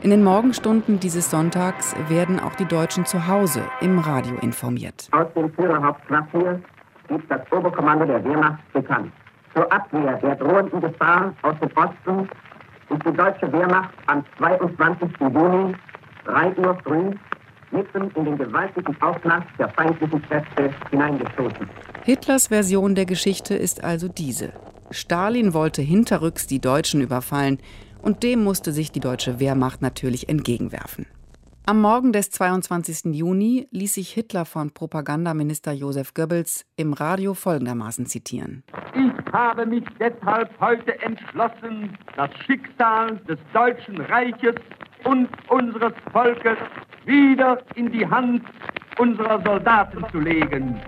In 0.00 0.10
den 0.10 0.22
Morgenstunden 0.22 1.00
dieses 1.00 1.28
Sonntags 1.28 1.92
werden 2.08 2.38
auch 2.38 2.54
die 2.54 2.66
Deutschen 2.66 3.04
zu 3.04 3.26
Hause 3.26 3.64
im 3.80 3.98
Radio 3.98 4.36
informiert. 4.42 5.08
Aus 5.10 5.26
dem 5.34 5.52
Führerhauptquartier 5.54 6.62
gibt 7.08 7.28
das 7.28 7.40
Oberkommando 7.50 8.04
der 8.04 8.22
Wehrmacht 8.24 8.60
bekannt. 8.72 9.12
Zur 9.54 9.70
Abwehr 9.72 10.16
der 10.22 10.36
drohenden 10.36 10.80
Gefahr 10.80 11.34
aus 11.42 11.56
dem 11.58 11.70
Osten 11.76 12.28
ist 12.90 13.04
die 13.04 13.16
deutsche 13.16 13.52
Wehrmacht 13.52 13.90
am 14.06 14.24
22. 14.38 15.10
Juni 15.18 15.74
3 16.26 16.56
Uhr 16.58 16.78
früh 16.84 17.10
mitten 17.72 18.10
in 18.14 18.24
den 18.24 18.38
gewaltigen 18.38 18.96
Aufmarsch 19.02 19.46
der 19.58 19.68
feindlichen 19.70 20.22
Kräfte 20.22 20.70
hineingestoßen. 20.90 21.68
Hitlers 22.04 22.46
Version 22.46 22.94
der 22.94 23.04
Geschichte 23.04 23.54
ist 23.54 23.82
also 23.82 24.06
diese. 24.06 24.52
Stalin 24.90 25.52
wollte 25.52 25.82
hinterrücks 25.82 26.46
die 26.46 26.60
Deutschen 26.60 27.00
überfallen, 27.00 27.58
und 28.02 28.22
dem 28.22 28.42
musste 28.42 28.72
sich 28.72 28.92
die 28.92 29.00
deutsche 29.00 29.40
Wehrmacht 29.40 29.82
natürlich 29.82 30.28
entgegenwerfen. 30.28 31.06
Am 31.68 31.82
Morgen 31.82 32.14
des 32.14 32.30
22. 32.30 33.14
Juni 33.14 33.68
ließ 33.72 33.92
sich 33.92 34.10
Hitler 34.10 34.46
von 34.46 34.70
Propagandaminister 34.70 35.72
Josef 35.72 36.14
Goebbels 36.14 36.64
im 36.76 36.94
Radio 36.94 37.34
folgendermaßen 37.34 38.06
zitieren. 38.06 38.64
Ich 38.94 39.32
habe 39.34 39.66
mich 39.66 39.84
deshalb 40.00 40.48
heute 40.60 40.98
entschlossen, 41.02 41.96
das 42.16 42.30
Schicksal 42.46 43.18
des 43.28 43.38
Deutschen 43.52 44.00
Reiches 44.00 44.54
und 45.04 45.28
unseres 45.50 45.92
Volkes 46.10 46.56
wieder 47.04 47.62
in 47.74 47.92
die 47.92 48.06
Hand 48.06 48.42
unserer 48.98 49.42
Soldaten 49.44 50.02
zu 50.10 50.20
legen. 50.20 50.80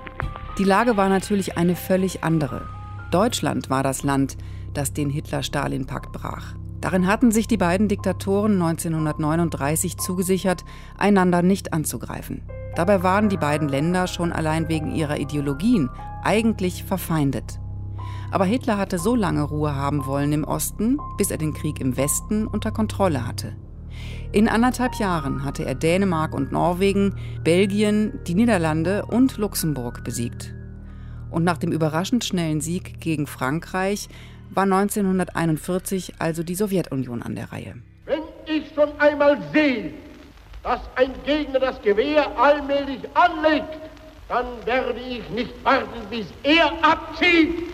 Die 0.57 0.65
Lage 0.65 0.97
war 0.97 1.11
natürlich 1.11 1.59
eine 1.59 1.77
völlig 1.77 2.25
andere. 2.25 2.67
Deutschland 3.11 3.69
war 3.69 3.83
das 3.83 4.03
Land, 4.03 4.39
das 4.73 4.95
den 4.95 5.11
Hitler-Stalin-Pakt 5.11 6.13
brach. 6.13 6.55
Darin 6.81 7.07
hatten 7.07 7.31
sich 7.31 7.47
die 7.47 7.59
beiden 7.59 7.89
Diktatoren 7.89 8.55
1939 8.55 9.99
zugesichert, 9.99 10.65
einander 10.97 11.43
nicht 11.43 11.73
anzugreifen. 11.73 12.43
Dabei 12.75 13.03
waren 13.03 13.29
die 13.29 13.37
beiden 13.37 13.69
Länder 13.69 14.07
schon 14.07 14.33
allein 14.33 14.69
wegen 14.69 14.95
ihrer 14.95 15.19
Ideologien 15.19 15.91
eigentlich 16.23 16.85
verfeindet. 16.85 17.61
Aber 18.31 18.45
Hitler 18.45 18.79
hatte 18.79 18.99
so 18.99 19.17
lange 19.17 19.43
Ruhe 19.43 19.75
haben 19.75 20.07
wollen 20.07 20.33
im 20.33 20.45
Osten, 20.45 20.99
bis 21.19 21.31
er 21.31 21.39
den 21.39 21.53
Krieg 21.53 21.81
im 21.81 21.97
Westen 21.97 22.47
unter 22.47 22.71
Kontrolle 22.71 23.27
hatte. 23.27 23.57
In 24.33 24.49
anderthalb 24.49 24.95
Jahren 24.95 25.45
hatte 25.45 25.65
er 25.65 25.75
Dänemark 25.75 26.33
und 26.35 26.53
Norwegen, 26.53 27.17
Belgien, 27.43 28.21
die 28.27 28.35
Niederlande 28.35 29.05
und 29.07 29.37
Luxemburg 29.37 30.05
besiegt. 30.05 30.55
Und 31.31 31.45
nach 31.45 31.59
dem 31.59 31.73
überraschend 31.73 32.25
schnellen 32.25 32.61
Sieg 32.61 33.01
gegen 33.01 33.27
Frankreich 33.27 34.09
war 34.51 34.65
1941 34.65 36.15
also 36.19 36.43
die 36.43 36.55
Sowjetunion 36.55 37.23
an 37.23 37.35
der 37.35 37.53
Reihe. 37.53 37.75
Wenn 38.05 38.23
ich 38.47 38.73
schon 38.75 38.89
einmal 38.99 39.39
sehe, 39.53 39.93
dass 40.63 40.81
ein 40.97 41.13
Gegner 41.25 41.61
das 41.61 41.81
Gewehr 41.83 42.27
allmählich 42.39 43.01
anlegt, 43.15 43.79
dann 44.29 44.47
werde 44.65 45.01
ich 45.01 45.29
nicht 45.31 45.65
warten, 45.65 46.01
bis 46.09 46.27
er 46.43 46.73
abzieht, 46.83 47.65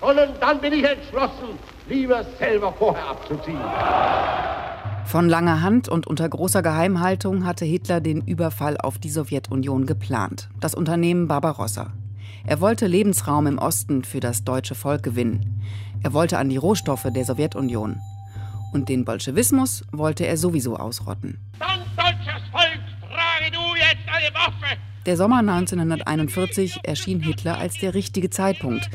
sondern 0.00 0.30
dann 0.40 0.60
bin 0.60 0.72
ich 0.72 0.84
entschlossen, 0.84 1.58
lieber 1.88 2.24
selber 2.38 2.72
vorher 2.72 3.10
abzuziehen. 3.10 3.60
Von 5.04 5.28
langer 5.28 5.60
Hand 5.62 5.88
und 5.88 6.06
unter 6.06 6.28
großer 6.28 6.62
Geheimhaltung 6.62 7.44
hatte 7.44 7.64
Hitler 7.64 8.00
den 8.00 8.22
Überfall 8.22 8.78
auf 8.78 8.98
die 8.98 9.10
Sowjetunion 9.10 9.84
geplant, 9.84 10.48
das 10.60 10.74
Unternehmen 10.74 11.28
Barbarossa. 11.28 11.92
Er 12.46 12.60
wollte 12.60 12.86
Lebensraum 12.86 13.46
im 13.46 13.58
Osten 13.58 14.04
für 14.04 14.20
das 14.20 14.44
deutsche 14.44 14.74
Volk 14.74 15.02
gewinnen. 15.02 15.62
Er 16.02 16.12
wollte 16.12 16.38
an 16.38 16.48
die 16.48 16.56
Rohstoffe 16.56 17.06
der 17.10 17.24
Sowjetunion. 17.24 18.00
Und 18.72 18.88
den 18.88 19.04
Bolschewismus 19.04 19.84
wollte 19.92 20.26
er 20.26 20.36
sowieso 20.36 20.76
ausrotten. 20.76 21.38
Dann, 21.58 21.80
deutsches 21.96 22.42
Volk, 22.50 22.80
trage 23.00 23.52
du 23.52 23.60
jetzt 23.76 24.08
eine 24.08 24.34
Waffe! 24.34 24.78
Der 25.06 25.16
Sommer 25.16 25.38
1941 25.38 26.80
erschien 26.84 27.20
Hitler 27.20 27.58
als 27.58 27.78
der 27.78 27.94
richtige 27.94 28.30
Zeitpunkt. 28.30 28.88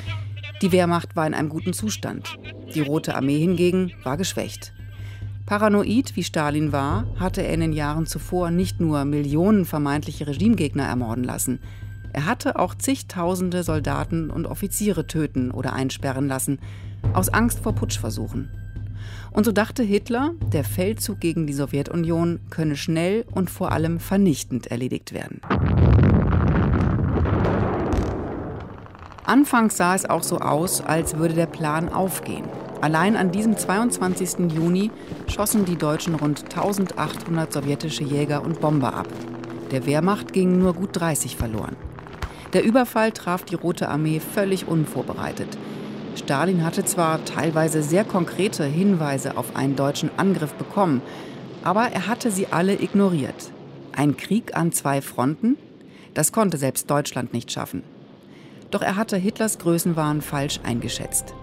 Die 0.61 0.71
Wehrmacht 0.71 1.15
war 1.15 1.27
in 1.27 1.33
einem 1.33 1.49
guten 1.49 1.73
Zustand. 1.73 2.37
Die 2.73 2.81
Rote 2.81 3.15
Armee 3.15 3.39
hingegen 3.39 3.93
war 4.03 4.17
geschwächt. 4.17 4.73
Paranoid 5.45 6.15
wie 6.15 6.23
Stalin 6.23 6.71
war, 6.71 7.05
hatte 7.17 7.41
er 7.41 7.53
in 7.53 7.61
den 7.61 7.73
Jahren 7.73 8.05
zuvor 8.05 8.51
nicht 8.51 8.81
nur 8.81 9.05
Millionen 9.05 9.65
vermeintliche 9.65 10.27
Regimegegner 10.27 10.83
ermorden 10.83 11.23
lassen. 11.23 11.59
Er 12.11 12.25
hatte 12.25 12.57
auch 12.57 12.73
zigtausende 12.75 13.63
Soldaten 13.63 14.29
und 14.29 14.45
Offiziere 14.45 15.07
töten 15.07 15.51
oder 15.51 15.73
einsperren 15.73 16.27
lassen, 16.27 16.59
aus 17.13 17.29
Angst 17.29 17.59
vor 17.59 17.73
Putschversuchen. 17.73 18.49
Und 19.31 19.45
so 19.45 19.51
dachte 19.51 19.83
Hitler, 19.83 20.31
der 20.51 20.63
Feldzug 20.63 21.19
gegen 21.19 21.47
die 21.47 21.53
Sowjetunion 21.53 22.39
könne 22.49 22.75
schnell 22.75 23.25
und 23.31 23.49
vor 23.49 23.71
allem 23.71 23.99
vernichtend 23.99 24.67
erledigt 24.67 25.13
werden. 25.13 25.41
Anfangs 29.25 29.75
sah 29.77 29.93
es 29.93 30.09
auch 30.09 30.23
so 30.23 30.39
aus, 30.39 30.81
als 30.81 31.17
würde 31.17 31.33
der 31.33 31.47
Plan 31.47 31.89
aufgehen. 31.89 32.45
Allein 32.79 33.17
an 33.17 33.31
diesem 33.31 33.57
22. 33.57 34.51
Juni 34.55 34.91
schossen 35.27 35.65
die 35.65 35.75
Deutschen 35.75 36.15
rund 36.15 36.43
1800 36.43 37.51
sowjetische 37.51 38.03
Jäger 38.03 38.43
und 38.43 38.61
Bomber 38.61 38.93
ab. 38.93 39.07
Der 39.71 39.85
Wehrmacht 39.85 40.31
gingen 40.31 40.59
nur 40.59 40.73
gut 40.73 40.91
30 40.93 41.35
verloren. 41.35 41.75
Der 42.53 42.63
Überfall 42.63 43.11
traf 43.11 43.43
die 43.43 43.55
Rote 43.55 43.89
Armee 43.89 44.21
völlig 44.21 44.67
unvorbereitet. 44.67 45.57
Stalin 46.17 46.63
hatte 46.63 46.83
zwar 46.83 47.23
teilweise 47.25 47.83
sehr 47.83 48.03
konkrete 48.03 48.65
Hinweise 48.65 49.37
auf 49.37 49.55
einen 49.55 49.75
deutschen 49.75 50.09
Angriff 50.17 50.53
bekommen, 50.53 51.01
aber 51.63 51.89
er 51.91 52.07
hatte 52.07 52.31
sie 52.31 52.47
alle 52.47 52.73
ignoriert. 52.73 53.51
Ein 53.95 54.17
Krieg 54.17 54.55
an 54.55 54.71
zwei 54.71 55.01
Fronten? 55.01 55.57
Das 56.13 56.31
konnte 56.31 56.57
selbst 56.57 56.89
Deutschland 56.89 57.33
nicht 57.33 57.51
schaffen. 57.51 57.83
Doch 58.71 58.81
er 58.81 58.95
hatte 58.95 59.17
Hitlers 59.17 59.59
Größenwahn 59.59 60.21
falsch 60.21 60.59
eingeschätzt. 60.63 61.33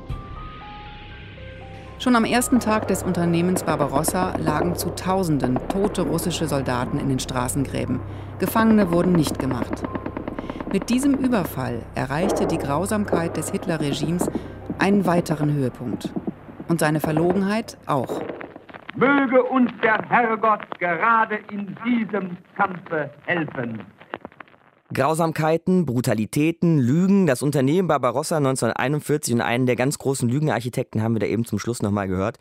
Schon 1.99 2.17
am 2.17 2.25
ersten 2.25 2.61
Tag 2.61 2.89
des 2.89 3.03
Unternehmens 3.03 3.63
Barbarossa 3.63 4.37
lagen 4.37 4.77
zu 4.77 4.91
Tausenden 4.91 5.59
tote 5.69 6.03
russische 6.03 6.49
Soldaten 6.49 6.99
in 6.99 7.09
den 7.09 7.21
Straßengräben. 7.21 8.01
Gefangene 8.39 8.91
wurden 8.91 9.13
nicht 9.13 9.39
gemacht. 9.39 9.83
Mit 10.75 10.91
diesem 10.91 11.15
Überfall 11.15 11.83
erreichte 11.95 12.49
die 12.49 12.59
Grausamkeit 12.59 13.37
des 13.37 13.53
Hitlerregimes 13.53 14.29
einen 14.81 15.07
weiteren 15.07 15.53
Höhepunkt. 15.53 16.13
Und 16.67 16.81
seine 16.81 16.99
Verlogenheit 16.99 17.79
auch. 17.87 18.21
Möge 18.97 19.45
uns 19.45 19.71
der 19.85 20.03
Herrgott 20.09 20.63
gerade 20.81 21.39
in 21.53 21.77
diesem 21.87 22.37
Kampfe 22.57 23.09
helfen. 23.25 23.83
Grausamkeiten, 24.93 25.87
Brutalitäten, 25.87 26.81
Lügen. 26.81 27.29
Das 27.29 27.43
Unternehmen 27.43 27.87
Barbarossa 27.87 28.39
1941 28.39 29.35
und 29.35 29.43
einen 29.43 29.67
der 29.67 29.77
ganz 29.77 29.99
großen 29.99 30.29
Lügenarchitekten 30.29 31.05
haben 31.05 31.15
wir 31.15 31.21
da 31.21 31.27
eben 31.27 31.45
zum 31.45 31.61
Schluss 31.61 31.83
nochmal 31.83 32.09
gehört, 32.09 32.41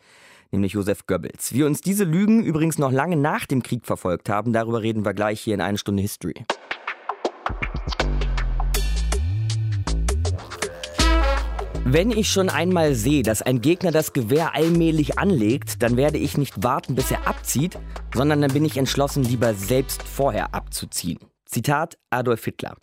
nämlich 0.50 0.72
Josef 0.72 1.06
Goebbels. 1.06 1.54
Wie 1.54 1.62
uns 1.62 1.82
diese 1.82 2.02
Lügen 2.02 2.42
übrigens 2.42 2.78
noch 2.78 2.90
lange 2.90 3.14
nach 3.14 3.46
dem 3.46 3.62
Krieg 3.62 3.86
verfolgt 3.86 4.28
haben, 4.28 4.52
darüber 4.52 4.82
reden 4.82 5.04
wir 5.04 5.14
gleich 5.14 5.40
hier 5.40 5.54
in 5.54 5.60
eine 5.60 5.78
Stunde 5.78 6.02
History. 6.02 6.34
Wenn 11.86 12.10
ich 12.10 12.28
schon 12.28 12.48
einmal 12.48 12.94
sehe, 12.94 13.22
dass 13.22 13.42
ein 13.42 13.60
Gegner 13.60 13.92
das 13.92 14.12
Gewehr 14.12 14.54
allmählich 14.54 15.18
anlegt, 15.18 15.82
dann 15.82 15.96
werde 15.96 16.18
ich 16.18 16.38
nicht 16.38 16.62
warten, 16.62 16.94
bis 16.94 17.10
er 17.10 17.26
abzieht, 17.26 17.78
sondern 18.14 18.40
dann 18.40 18.52
bin 18.52 18.64
ich 18.64 18.76
entschlossen, 18.76 19.22
lieber 19.22 19.54
selbst 19.54 20.02
vorher 20.02 20.54
abzuziehen. 20.54 21.18
Zitat 21.44 21.96
Adolf 22.10 22.44
Hitler. 22.44 22.74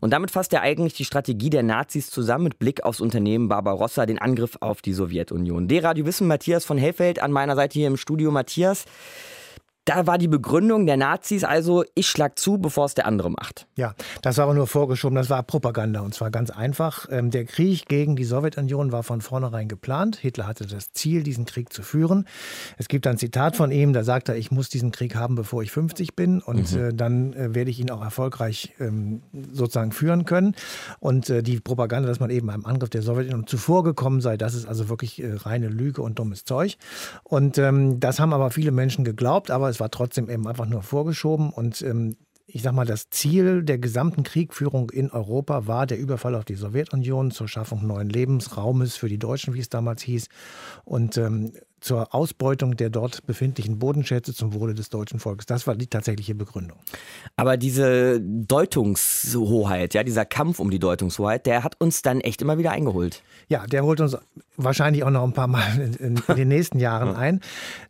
Und 0.00 0.12
damit 0.12 0.30
fasst 0.30 0.52
er 0.52 0.60
eigentlich 0.60 0.94
die 0.94 1.04
Strategie 1.04 1.50
der 1.50 1.64
Nazis 1.64 2.10
zusammen 2.10 2.44
mit 2.44 2.58
Blick 2.60 2.84
aufs 2.84 3.00
Unternehmen 3.00 3.48
Barbarossa, 3.48 4.06
den 4.06 4.20
Angriff 4.20 4.56
auf 4.60 4.82
die 4.82 4.92
Sowjetunion. 4.92 5.66
D-Radio 5.66 6.06
Wissen, 6.06 6.28
Matthias 6.28 6.64
von 6.64 6.78
Hellfeld 6.78 7.20
an 7.20 7.32
meiner 7.32 7.56
Seite 7.56 7.78
hier 7.78 7.88
im 7.88 7.96
Studio. 7.96 8.30
Matthias, 8.30 8.84
da 9.84 10.06
war 10.06 10.18
die 10.18 10.28
Begründung 10.28 10.86
der 10.86 10.96
Nazis 10.96 11.42
also, 11.42 11.84
ich 11.94 12.06
schlag 12.06 12.38
zu, 12.38 12.58
bevor 12.58 12.84
es 12.84 12.94
der 12.94 13.06
andere 13.06 13.30
macht. 13.30 13.66
Ja, 13.76 13.94
das 14.22 14.36
war 14.36 14.44
aber 14.44 14.54
nur 14.54 14.66
vorgeschoben, 14.66 15.16
das 15.16 15.30
war 15.30 15.42
Propaganda 15.42 16.00
und 16.00 16.14
zwar 16.14 16.30
ganz 16.30 16.50
einfach. 16.50 17.06
Ähm, 17.10 17.30
der 17.30 17.44
Krieg 17.44 17.88
gegen 17.88 18.14
die 18.14 18.24
Sowjetunion 18.24 18.92
war 18.92 19.02
von 19.02 19.20
vornherein 19.20 19.68
geplant. 19.68 20.16
Hitler 20.16 20.46
hatte 20.46 20.66
das 20.66 20.92
Ziel, 20.92 21.22
diesen 21.22 21.46
Krieg 21.46 21.72
zu 21.72 21.82
führen. 21.82 22.26
Es 22.76 22.88
gibt 22.88 23.06
ein 23.06 23.16
Zitat 23.16 23.56
von 23.56 23.70
ihm, 23.70 23.92
da 23.92 24.04
sagt 24.04 24.28
er, 24.28 24.36
ich 24.36 24.50
muss 24.50 24.68
diesen 24.68 24.92
Krieg 24.92 25.14
haben, 25.14 25.34
bevor 25.34 25.62
ich 25.62 25.72
50 25.72 26.14
bin 26.14 26.40
und 26.40 26.72
mhm. 26.72 26.80
Äh, 26.80 26.94
dann 26.94 27.32
äh, 27.32 27.54
werde 27.54 27.70
ich 27.70 27.80
ihn 27.80 27.90
auch 27.90 28.02
erfolgreich 28.02 28.74
ähm, 28.80 29.22
sozusagen 29.52 29.92
führen 29.92 30.24
können. 30.24 30.54
Und 30.98 31.30
äh, 31.30 31.42
die 31.42 31.58
Propaganda, 31.58 32.08
dass 32.08 32.20
man 32.20 32.30
eben 32.30 32.46
beim 32.46 32.66
Angriff 32.66 32.90
der 32.90 33.02
Sowjetunion 33.02 33.46
zuvor 33.46 33.82
gekommen 33.82 34.20
sei, 34.20 34.36
das 34.36 34.54
ist 34.54 34.66
also 34.66 34.88
wirklich 34.88 35.22
reine 35.24 35.68
Lüge 35.68 36.02
und 36.02 36.18
dummes 36.18 36.44
Zeug. 36.44 36.76
Und 37.24 37.58
ähm, 37.58 37.98
das 37.98 38.20
haben 38.20 38.32
aber 38.32 38.50
viele 38.50 38.72
Menschen 38.72 39.04
geglaubt, 39.04 39.50
aber 39.50 39.69
es 39.70 39.80
war 39.80 39.90
trotzdem 39.90 40.28
eben 40.28 40.46
einfach 40.46 40.66
nur 40.66 40.82
vorgeschoben 40.82 41.50
und 41.50 41.82
ähm, 41.82 42.16
ich 42.52 42.62
sag 42.62 42.72
mal, 42.72 42.86
das 42.86 43.10
Ziel 43.10 43.62
der 43.62 43.78
gesamten 43.78 44.24
Kriegführung 44.24 44.90
in 44.90 45.10
Europa 45.10 45.66
war 45.66 45.86
der 45.86 45.98
Überfall 45.98 46.34
auf 46.34 46.44
die 46.44 46.56
Sowjetunion 46.56 47.30
zur 47.30 47.48
Schaffung 47.48 47.86
neuen 47.86 48.08
Lebensraumes 48.08 48.96
für 48.96 49.08
die 49.08 49.18
Deutschen, 49.18 49.54
wie 49.54 49.60
es 49.60 49.68
damals 49.68 50.02
hieß. 50.02 50.28
Und 50.84 51.16
ähm, 51.16 51.52
zur 51.80 52.14
Ausbeutung 52.14 52.76
der 52.76 52.90
dort 52.90 53.26
befindlichen 53.26 53.78
Bodenschätze 53.78 54.34
zum 54.34 54.54
Wohle 54.54 54.74
des 54.74 54.90
deutschen 54.90 55.20
Volkes. 55.20 55.46
Das 55.46 55.66
war 55.66 55.76
die 55.76 55.86
tatsächliche 55.86 56.34
Begründung. 56.34 56.78
Aber 57.36 57.56
diese 57.56 58.20
Deutungshoheit, 58.20 59.94
ja, 59.94 60.02
dieser 60.02 60.24
Kampf 60.24 60.58
um 60.58 60.70
die 60.70 60.78
Deutungshoheit, 60.78 61.46
der 61.46 61.64
hat 61.64 61.76
uns 61.80 62.02
dann 62.02 62.20
echt 62.20 62.42
immer 62.42 62.58
wieder 62.58 62.72
eingeholt. 62.72 63.22
Ja, 63.48 63.66
der 63.66 63.84
holt 63.84 64.00
uns 64.00 64.16
wahrscheinlich 64.56 65.04
auch 65.04 65.10
noch 65.10 65.24
ein 65.24 65.32
paar 65.32 65.46
Mal 65.46 65.64
in, 65.76 65.94
in, 65.94 66.22
in 66.26 66.36
den 66.36 66.48
nächsten 66.48 66.78
Jahren 66.78 67.16
ein. 67.16 67.40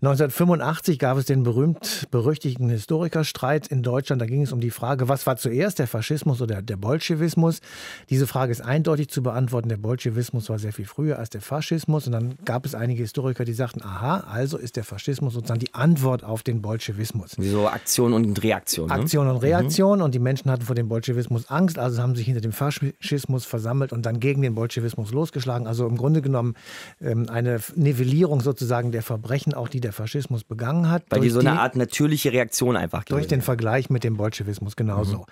1985 0.03 0.99
gab 0.99 1.19
es 1.19 1.27
den 1.27 1.43
berühmt-berüchtigten 1.43 2.69
Historikerstreit 2.69 3.67
in 3.67 3.83
Deutschland. 3.83 4.23
Da 4.23 4.27
ging 4.27 4.43
es 4.43 4.53
um 4.53 4.61
die 4.61 4.71
Frage, 4.71 5.09
was 5.09 5.27
war 5.27 5.37
zuerst, 5.37 5.79
der 5.79 5.87
Faschismus 5.87 6.41
oder 6.41 6.63
der 6.63 6.77
Bolschewismus? 6.77 7.61
Diese 8.09 8.27
Frage 8.27 8.53
ist 8.53 8.61
eindeutig 8.61 9.09
zu 9.09 9.23
beantworten. 9.23 9.69
Der 9.69 9.77
Bolschewismus 9.77 10.49
war 10.49 10.59
sehr 10.59 10.73
viel 10.73 10.87
früher 10.87 11.19
als 11.19 11.31
der 11.31 11.41
Faschismus. 11.41 12.07
Und 12.07 12.13
dann 12.13 12.37
gab 12.45 12.65
es 12.65 12.75
einige 12.75 13.03
Historiker, 13.03 13.45
die 13.45 13.53
sagten, 13.53 13.80
aha, 13.83 14.25
also 14.31 14.59
ist 14.59 14.77
der 14.77 14.85
Faschismus 14.85 15.35
sozusagen 15.35 15.61
die 15.61 15.75
Antwort 15.75 16.25
auf 16.25 16.43
den 16.43 16.63
Bolschewismus. 16.63 17.37
So 17.39 17.69
Aktion 17.69 18.13
und 18.13 18.43
Reaktion. 18.43 18.89
Ne? 18.89 18.95
Aktion 18.95 19.29
und 19.29 19.39
Reaktion. 19.39 19.99
Mhm. 19.99 20.05
Und 20.05 20.15
die 20.15 20.19
Menschen 20.19 20.51
hatten 20.51 20.63
vor 20.63 20.75
dem 20.75 20.89
Bolschewismus 20.89 21.51
Angst, 21.51 21.79
also 21.79 22.03
haben 22.03 22.15
sich 22.15 22.27
hinter 22.27 22.41
dem 22.41 22.53
Faschismus 22.53 23.45
versammelt 23.45 23.93
und 23.93 24.07
dann 24.07 24.21
gegen 24.21 24.43
den 24.43 24.55
Bolschewismus 24.55 25.13
losgeschlagen. 25.13 25.67
Also 25.67 25.87
im 25.87 25.97
Grunde 25.97 26.23
genommen 26.23 26.55
ähm, 27.01 27.29
eine 27.29 27.61
Nivellierung 27.75 28.41
sozusagen 28.41 28.93
der 28.93 29.03
Verbrechen, 29.03 29.55
auch 29.55 29.69
die 29.69 29.81
der 29.81 29.93
Faschismus 29.93 30.45
begangen 30.45 30.91
hat. 30.91 31.05
Weil 31.11 31.21
die 31.21 31.31
so 31.31 31.41
eine 31.41 31.61
Art 31.61 31.77
natürliche 31.77 32.33
Reaktion 32.33 32.77
einfach 32.77 33.05
Durch 33.05 33.27
den 33.27 33.43
Vergleich 33.43 33.91
mit 33.91 34.05
dem 34.05 34.17
Bolschewismus, 34.17 34.77
genauso. 34.77 35.19
Mhm. 35.19 35.25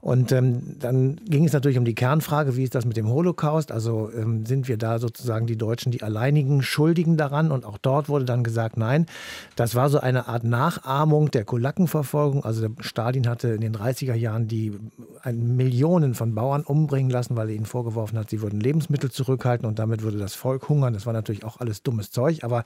Und 0.00 0.32
ähm, 0.32 0.76
dann 0.80 1.20
ging 1.28 1.44
es 1.44 1.52
natürlich 1.52 1.78
um 1.78 1.84
die 1.84 1.94
Kernfrage, 1.94 2.56
wie 2.56 2.64
ist 2.64 2.74
das 2.74 2.84
mit 2.84 2.96
dem 2.96 3.08
Holocaust? 3.08 3.72
Also 3.72 4.10
ähm, 4.16 4.46
sind 4.46 4.68
wir 4.68 4.76
da 4.76 4.98
sozusagen 4.98 5.46
die 5.46 5.56
Deutschen 5.56 5.92
die 5.92 6.02
alleinigen 6.02 6.62
Schuldigen 6.62 7.16
daran? 7.16 7.50
Und 7.50 7.64
auch 7.64 7.78
dort 7.78 7.91
wurde 8.08 8.24
dann 8.24 8.44
gesagt, 8.44 8.76
nein, 8.76 9.06
das 9.56 9.74
war 9.74 9.88
so 9.88 10.00
eine 10.00 10.28
Art 10.28 10.44
Nachahmung 10.44 11.30
der 11.30 11.44
Kulackenverfolgung. 11.44 12.44
Also 12.44 12.68
Stalin 12.80 13.28
hatte 13.28 13.48
in 13.48 13.60
den 13.60 13.74
30er 13.74 14.14
Jahren 14.14 14.48
die 14.48 14.72
Millionen 15.32 16.14
von 16.14 16.34
Bauern 16.34 16.62
umbringen 16.62 17.10
lassen, 17.10 17.36
weil 17.36 17.48
er 17.48 17.54
ihnen 17.54 17.66
vorgeworfen 17.66 18.18
hat, 18.18 18.30
sie 18.30 18.42
würden 18.42 18.60
Lebensmittel 18.60 19.10
zurückhalten 19.10 19.66
und 19.66 19.78
damit 19.78 20.02
würde 20.02 20.18
das 20.18 20.34
Volk 20.34 20.68
hungern. 20.68 20.94
Das 20.94 21.06
war 21.06 21.12
natürlich 21.12 21.44
auch 21.44 21.60
alles 21.60 21.82
dummes 21.82 22.10
Zeug, 22.10 22.44
aber 22.44 22.64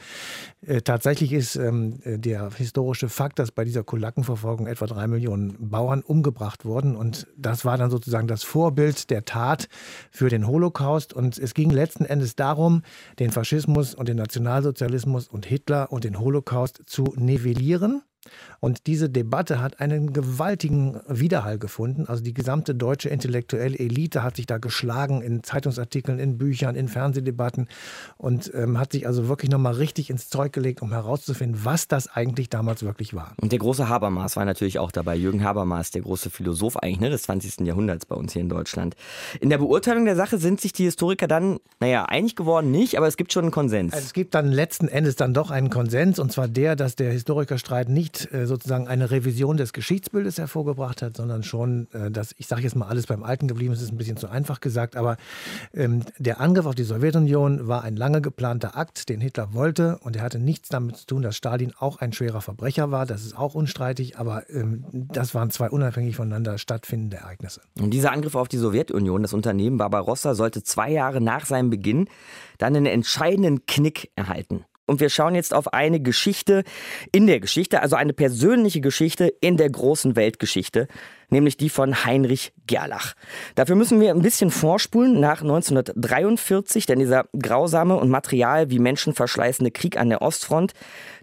äh, 0.66 0.80
tatsächlich 0.80 1.32
ist 1.32 1.56
ähm, 1.56 2.00
äh, 2.04 2.18
der 2.18 2.50
historische 2.50 3.08
Fakt, 3.08 3.38
dass 3.38 3.50
bei 3.50 3.64
dieser 3.64 3.84
Kulackenverfolgung 3.84 4.66
etwa 4.66 4.86
drei 4.86 5.06
Millionen 5.06 5.56
Bauern 5.70 6.02
umgebracht 6.02 6.64
wurden 6.64 6.96
und 6.96 7.26
das 7.36 7.64
war 7.64 7.78
dann 7.78 7.90
sozusagen 7.90 8.26
das 8.26 8.42
Vorbild 8.42 9.10
der 9.10 9.24
Tat 9.24 9.68
für 10.10 10.28
den 10.28 10.46
Holocaust 10.46 11.12
und 11.12 11.38
es 11.38 11.54
ging 11.54 11.70
letzten 11.70 12.04
Endes 12.04 12.36
darum, 12.36 12.82
den 13.18 13.30
Faschismus 13.30 13.94
und 13.94 14.08
den 14.08 14.16
Nationalsozialismus 14.16 15.15
und 15.28 15.46
Hitler 15.46 15.90
und 15.90 16.04
den 16.04 16.20
Holocaust 16.20 16.82
zu 16.86 17.14
nivellieren 17.16 18.02
und 18.60 18.86
diese 18.86 19.08
Debatte 19.08 19.60
hat 19.60 19.80
einen 19.80 20.12
gewaltigen 20.12 21.00
Widerhall 21.08 21.58
gefunden. 21.58 22.06
Also 22.06 22.22
die 22.22 22.34
gesamte 22.34 22.74
deutsche 22.74 23.08
intellektuelle 23.08 23.78
Elite 23.78 24.22
hat 24.22 24.36
sich 24.36 24.46
da 24.46 24.58
geschlagen 24.58 25.22
in 25.22 25.42
Zeitungsartikeln, 25.42 26.18
in 26.18 26.38
Büchern, 26.38 26.74
in 26.74 26.88
Fernsehdebatten 26.88 27.68
und 28.16 28.50
ähm, 28.54 28.78
hat 28.78 28.92
sich 28.92 29.06
also 29.06 29.28
wirklich 29.28 29.50
nochmal 29.50 29.74
richtig 29.74 30.10
ins 30.10 30.28
Zeug 30.28 30.52
gelegt, 30.52 30.82
um 30.82 30.92
herauszufinden, 30.92 31.64
was 31.64 31.88
das 31.88 32.08
eigentlich 32.08 32.50
damals 32.50 32.82
wirklich 32.82 33.14
war. 33.14 33.34
Und 33.40 33.52
der 33.52 33.58
große 33.58 33.88
Habermas 33.88 34.36
war 34.36 34.44
natürlich 34.44 34.78
auch 34.78 34.92
dabei. 34.92 35.16
Jürgen 35.16 35.44
Habermas, 35.44 35.90
der 35.90 36.02
große 36.02 36.30
Philosoph 36.30 36.76
eigentlich 36.76 37.00
ne, 37.00 37.10
des 37.10 37.22
20. 37.22 37.66
Jahrhunderts 37.66 38.06
bei 38.06 38.16
uns 38.16 38.32
hier 38.32 38.42
in 38.42 38.48
Deutschland. 38.48 38.96
In 39.40 39.50
der 39.50 39.58
Beurteilung 39.58 40.04
der 40.04 40.16
Sache 40.16 40.38
sind 40.38 40.60
sich 40.60 40.72
die 40.72 40.84
Historiker 40.84 41.26
dann, 41.26 41.58
naja, 41.80 42.04
einig 42.04 42.36
geworden 42.36 42.70
nicht, 42.70 42.96
aber 42.96 43.06
es 43.06 43.16
gibt 43.16 43.32
schon 43.32 43.44
einen 43.44 43.52
Konsens. 43.52 43.92
Also 43.92 44.06
es 44.06 44.12
gibt 44.12 44.34
dann 44.34 44.50
letzten 44.50 44.88
Endes 44.88 45.16
dann 45.16 45.34
doch 45.34 45.50
einen 45.50 45.70
Konsens 45.70 46.18
und 46.18 46.32
zwar 46.32 46.48
der, 46.48 46.76
dass 46.76 46.96
der 46.96 47.12
Historikerstreit 47.12 47.88
nicht 47.88 48.32
äh, 48.32 48.45
sozusagen 48.46 48.88
eine 48.88 49.10
Revision 49.10 49.56
des 49.56 49.72
Geschichtsbildes 49.72 50.38
hervorgebracht 50.38 51.02
hat, 51.02 51.16
sondern 51.16 51.42
schon, 51.42 51.88
äh, 51.92 52.10
dass, 52.10 52.34
ich 52.38 52.46
sage 52.46 52.62
jetzt 52.62 52.76
mal, 52.76 52.86
alles 52.86 53.06
beim 53.06 53.22
Alten 53.22 53.48
geblieben 53.48 53.72
ist, 53.72 53.82
ist 53.82 53.92
ein 53.92 53.98
bisschen 53.98 54.16
zu 54.16 54.28
einfach 54.28 54.60
gesagt, 54.60 54.96
aber 54.96 55.16
ähm, 55.74 56.02
der 56.18 56.40
Angriff 56.40 56.66
auf 56.66 56.74
die 56.74 56.84
Sowjetunion 56.84 57.68
war 57.68 57.82
ein 57.82 57.96
lange 57.96 58.20
geplanter 58.20 58.76
Akt, 58.76 59.08
den 59.08 59.20
Hitler 59.20 59.54
wollte 59.54 59.98
und 59.98 60.16
er 60.16 60.22
hatte 60.22 60.38
nichts 60.38 60.68
damit 60.68 60.96
zu 60.96 61.06
tun, 61.06 61.22
dass 61.22 61.36
Stalin 61.36 61.72
auch 61.78 61.98
ein 61.98 62.12
schwerer 62.12 62.40
Verbrecher 62.40 62.90
war, 62.90 63.06
das 63.06 63.24
ist 63.24 63.36
auch 63.36 63.54
unstreitig, 63.54 64.18
aber 64.18 64.48
ähm, 64.50 64.84
das 64.92 65.34
waren 65.34 65.50
zwei 65.50 65.70
unabhängig 65.70 66.16
voneinander 66.16 66.58
stattfindende 66.58 67.18
Ereignisse. 67.18 67.60
Und 67.80 67.90
dieser 67.90 68.12
Angriff 68.12 68.34
auf 68.34 68.48
die 68.48 68.58
Sowjetunion, 68.58 69.22
das 69.22 69.32
Unternehmen 69.32 69.78
Barbarossa, 69.78 70.34
sollte 70.34 70.62
zwei 70.62 70.90
Jahre 70.90 71.20
nach 71.20 71.46
seinem 71.46 71.70
Beginn 71.70 72.08
dann 72.58 72.76
einen 72.76 72.86
entscheidenden 72.86 73.66
Knick 73.66 74.10
erhalten. 74.16 74.64
Und 74.86 75.00
wir 75.00 75.10
schauen 75.10 75.34
jetzt 75.34 75.52
auf 75.52 75.72
eine 75.72 76.00
Geschichte 76.00 76.64
in 77.12 77.26
der 77.26 77.40
Geschichte, 77.40 77.82
also 77.82 77.96
eine 77.96 78.12
persönliche 78.12 78.80
Geschichte 78.80 79.32
in 79.40 79.56
der 79.56 79.68
großen 79.68 80.16
Weltgeschichte, 80.16 80.88
nämlich 81.28 81.56
die 81.56 81.68
von 81.68 82.04
Heinrich 82.04 82.52
Gerlach. 82.66 83.14
Dafür 83.56 83.76
müssen 83.76 84.00
wir 84.00 84.10
ein 84.10 84.22
bisschen 84.22 84.50
vorspulen 84.50 85.20
nach 85.20 85.42
1943, 85.42 86.86
denn 86.86 87.00
dieser 87.00 87.26
grausame 87.38 87.96
und 87.96 88.08
material 88.08 88.70
wie 88.70 88.78
menschenverschleißende 88.78 89.70
Krieg 89.70 89.98
an 89.98 90.08
der 90.08 90.22
Ostfront, 90.22 90.72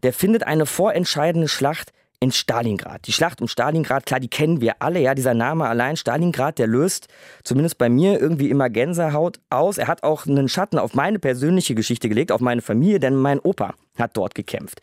der 0.04 0.14
findet 0.14 0.44
eine 0.44 0.66
vorentscheidende 0.66 1.48
Schlacht 1.48 1.94
in 2.24 2.32
Stalingrad. 2.32 3.06
Die 3.06 3.12
Schlacht 3.12 3.42
um 3.42 3.50
Stalingrad, 3.50 4.06
klar, 4.06 4.22
die 4.22 4.30
kennen 4.30 4.62
wir 4.62 4.76
alle, 4.80 5.02
ja, 5.02 5.14
dieser 5.14 5.34
Name 5.34 5.68
allein 5.68 5.98
Stalingrad, 5.98 6.58
der 6.58 6.68
löst 6.68 7.10
zumindest 7.44 7.78
bei 7.78 7.90
mir 7.90 8.18
irgendwie 8.18 8.50
immer 8.50 8.70
Gänsehaut 8.70 9.42
aus. 9.50 9.78
Er 9.78 9.88
hat 9.88 10.04
auch 10.04 10.26
einen 10.26 10.48
Schatten 10.48 10.80
auf 10.80 10.94
meine 10.94 11.20
persönliche 11.20 11.76
Geschichte 11.76 12.08
gelegt, 12.08 12.32
auf 12.32 12.40
meine 12.40 12.62
Familie, 12.62 13.02
denn 13.02 13.16
mein 13.16 13.40
Opa 13.40 13.74
hat 14.00 14.16
dort 14.16 14.36
gekämpft. 14.36 14.80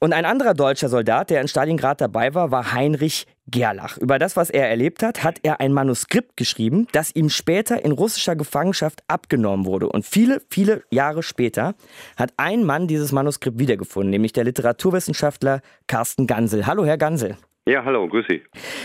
Und 0.00 0.12
ein 0.12 0.24
anderer 0.24 0.52
deutscher 0.52 0.88
Soldat, 0.88 1.30
der 1.30 1.40
in 1.40 1.48
Stalingrad 1.48 2.00
dabei 2.00 2.34
war, 2.34 2.50
war 2.50 2.72
Heinrich 2.72 3.26
Gerlach. 3.46 3.98
Über 3.98 4.18
das, 4.18 4.36
was 4.36 4.50
er 4.50 4.68
erlebt 4.68 5.02
hat, 5.02 5.22
hat 5.22 5.40
er 5.42 5.60
ein 5.60 5.72
Manuskript 5.72 6.36
geschrieben, 6.36 6.86
das 6.92 7.14
ihm 7.14 7.28
später 7.28 7.84
in 7.84 7.92
russischer 7.92 8.36
Gefangenschaft 8.36 9.02
abgenommen 9.06 9.66
wurde. 9.66 9.88
Und 9.88 10.06
viele, 10.06 10.40
viele 10.50 10.82
Jahre 10.90 11.22
später 11.22 11.74
hat 12.16 12.32
ein 12.36 12.64
Mann 12.64 12.88
dieses 12.88 13.12
Manuskript 13.12 13.58
wiedergefunden, 13.58 14.10
nämlich 14.10 14.32
der 14.32 14.44
Literaturwissenschaftler 14.44 15.60
Carsten 15.86 16.26
Gansel. 16.26 16.66
Hallo, 16.66 16.84
Herr 16.84 16.98
Gansel. 16.98 17.36
Ja, 17.66 17.84
hallo, 17.84 18.06
grüß 18.08 18.26
Sie. 18.28 18.42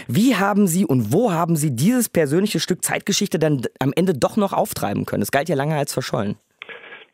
Wie 0.07 0.35
haben 0.35 0.65
Sie 0.65 0.85
und 0.85 1.11
wo 1.11 1.33
haben 1.33 1.57
Sie 1.57 1.75
dieses 1.75 2.07
persönliche 2.07 2.61
Stück 2.61 2.83
Zeitgeschichte 2.83 3.37
dann 3.37 3.61
am 3.79 3.91
Ende 3.93 4.13
doch 4.13 4.37
noch 4.37 4.53
auftreiben 4.53 5.05
können? 5.05 5.21
Es 5.21 5.31
galt 5.31 5.49
ja 5.49 5.55
lange 5.55 5.75
als 5.75 5.93
verschollen. 5.93 6.37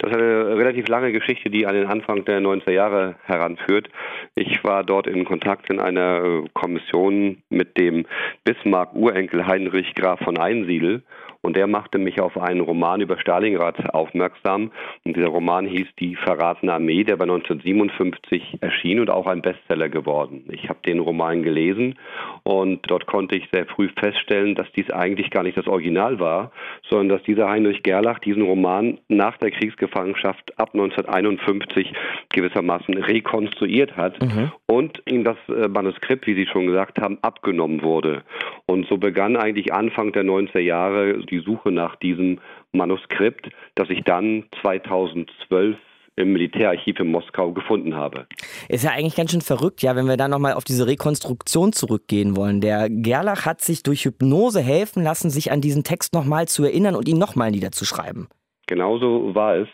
Das 0.06 0.14
ist 0.14 0.20
eine 0.22 0.56
relativ 0.56 0.88
lange 0.88 1.12
Geschichte, 1.12 1.50
die 1.50 1.66
an 1.66 1.74
den 1.74 1.88
Anfang 1.88 2.24
der 2.26 2.40
90er 2.40 2.70
Jahre 2.70 3.16
heranführt. 3.24 3.90
Ich 4.36 4.64
war 4.64 4.84
dort 4.84 5.08
in 5.08 5.26
Kontakt 5.26 5.68
in 5.72 5.80
einer 5.80 6.44
Kommission 6.54 7.42
mit 7.50 7.76
dem 7.80 8.06
Bismarck-Urenkel 8.44 9.48
Heinrich 9.48 9.96
Graf 9.96 10.20
von 10.20 10.38
Einsiedel 10.38 11.02
und 11.46 11.56
der 11.56 11.68
machte 11.68 12.00
mich 12.00 12.20
auf 12.20 12.40
einen 12.40 12.62
Roman 12.62 13.02
über 13.02 13.20
Stalingrad 13.20 13.94
aufmerksam. 13.94 14.72
Und 15.04 15.16
dieser 15.16 15.28
Roman 15.28 15.68
hieß 15.68 15.86
Die 16.00 16.16
verratene 16.16 16.74
Armee, 16.74 17.04
der 17.04 17.18
bei 17.18 17.26
1957 17.26 18.58
erschien 18.62 19.00
und 19.00 19.12
auch 19.12 19.28
ein 19.28 19.44
Bestseller 19.44 19.88
geworden. 19.90 20.46
Ich 20.50 20.70
habe 20.70 20.80
den 20.88 21.00
Roman 21.00 21.44
gelesen 21.44 22.00
und 22.42 22.80
dort 22.88 23.06
konnte 23.06 23.36
ich 23.36 23.48
sehr 23.54 23.68
früh 23.68 23.90
feststellen, 23.96 24.56
dass 24.56 24.66
dies 24.76 24.90
eigentlich 24.90 25.30
gar 25.30 25.44
nicht 25.44 25.56
das 25.56 25.68
Original 25.68 26.20
war, 26.20 26.52
sondern 26.90 27.10
dass 27.10 27.24
dieser 27.24 27.48
Heinrich 27.48 27.84
Gerlach 27.84 28.18
diesen 28.20 28.42
Roman 28.42 28.98
nach 29.08 29.38
der 29.38 29.52
Kriegsgefangenschaft 29.52 30.58
ab 30.58 30.72
1951 30.74 31.94
gewissermaßen 32.34 32.96
rekonstruiert 32.96 33.96
hat 33.96 34.20
mhm. 34.20 34.52
und 34.66 35.04
ihm 35.08 35.24
das 35.24 35.38
äh, 35.48 35.68
Manuskript, 35.68 36.26
wie 36.26 36.34
Sie 36.34 36.48
schon 36.48 36.66
gesagt 36.66 37.00
haben, 37.00 37.20
abgenommen 37.22 37.84
wurde. 37.84 38.24
Und 38.66 38.88
so 38.88 38.98
begann 38.98 39.38
eigentlich 39.38 39.74
Anfang 39.74 40.12
der 40.12 40.24
90er 40.24 40.60
Jahre 40.60 41.20
die 41.20 41.35
Suche 41.40 41.72
nach 41.72 41.96
diesem 41.96 42.40
Manuskript, 42.72 43.50
das 43.76 43.90
ich 43.90 44.04
dann 44.04 44.46
2012 44.62 45.78
im 46.18 46.32
Militärarchiv 46.32 47.00
in 47.00 47.12
Moskau 47.12 47.52
gefunden 47.52 47.96
habe. 47.96 48.26
Ist 48.70 48.86
ja 48.86 48.92
eigentlich 48.92 49.16
ganz 49.16 49.32
schön 49.32 49.42
verrückt, 49.42 49.82
ja, 49.82 49.96
wenn 49.96 50.06
wir 50.06 50.18
da 50.18 50.28
nochmal 50.28 50.54
auf 50.54 50.64
diese 50.64 50.88
Rekonstruktion 50.88 51.74
zurückgehen 51.74 52.38
wollen. 52.38 52.62
Der 52.62 52.88
Gerlach 52.90 53.46
hat 53.46 53.62
sich 53.62 53.84
durch 53.84 54.06
Hypnose 54.06 54.62
helfen 54.62 55.04
lassen, 55.04 55.30
sich 55.30 55.52
an 55.52 55.62
diesen 55.62 55.84
Text 55.84 56.14
nochmal 56.14 56.48
zu 56.48 56.64
erinnern 56.64 56.96
und 56.96 57.08
ihn 57.10 57.18
nochmal 57.18 57.52
niederzuschreiben. 57.52 58.28
Genauso 58.68 59.36
war 59.36 59.58
es, 59.58 59.68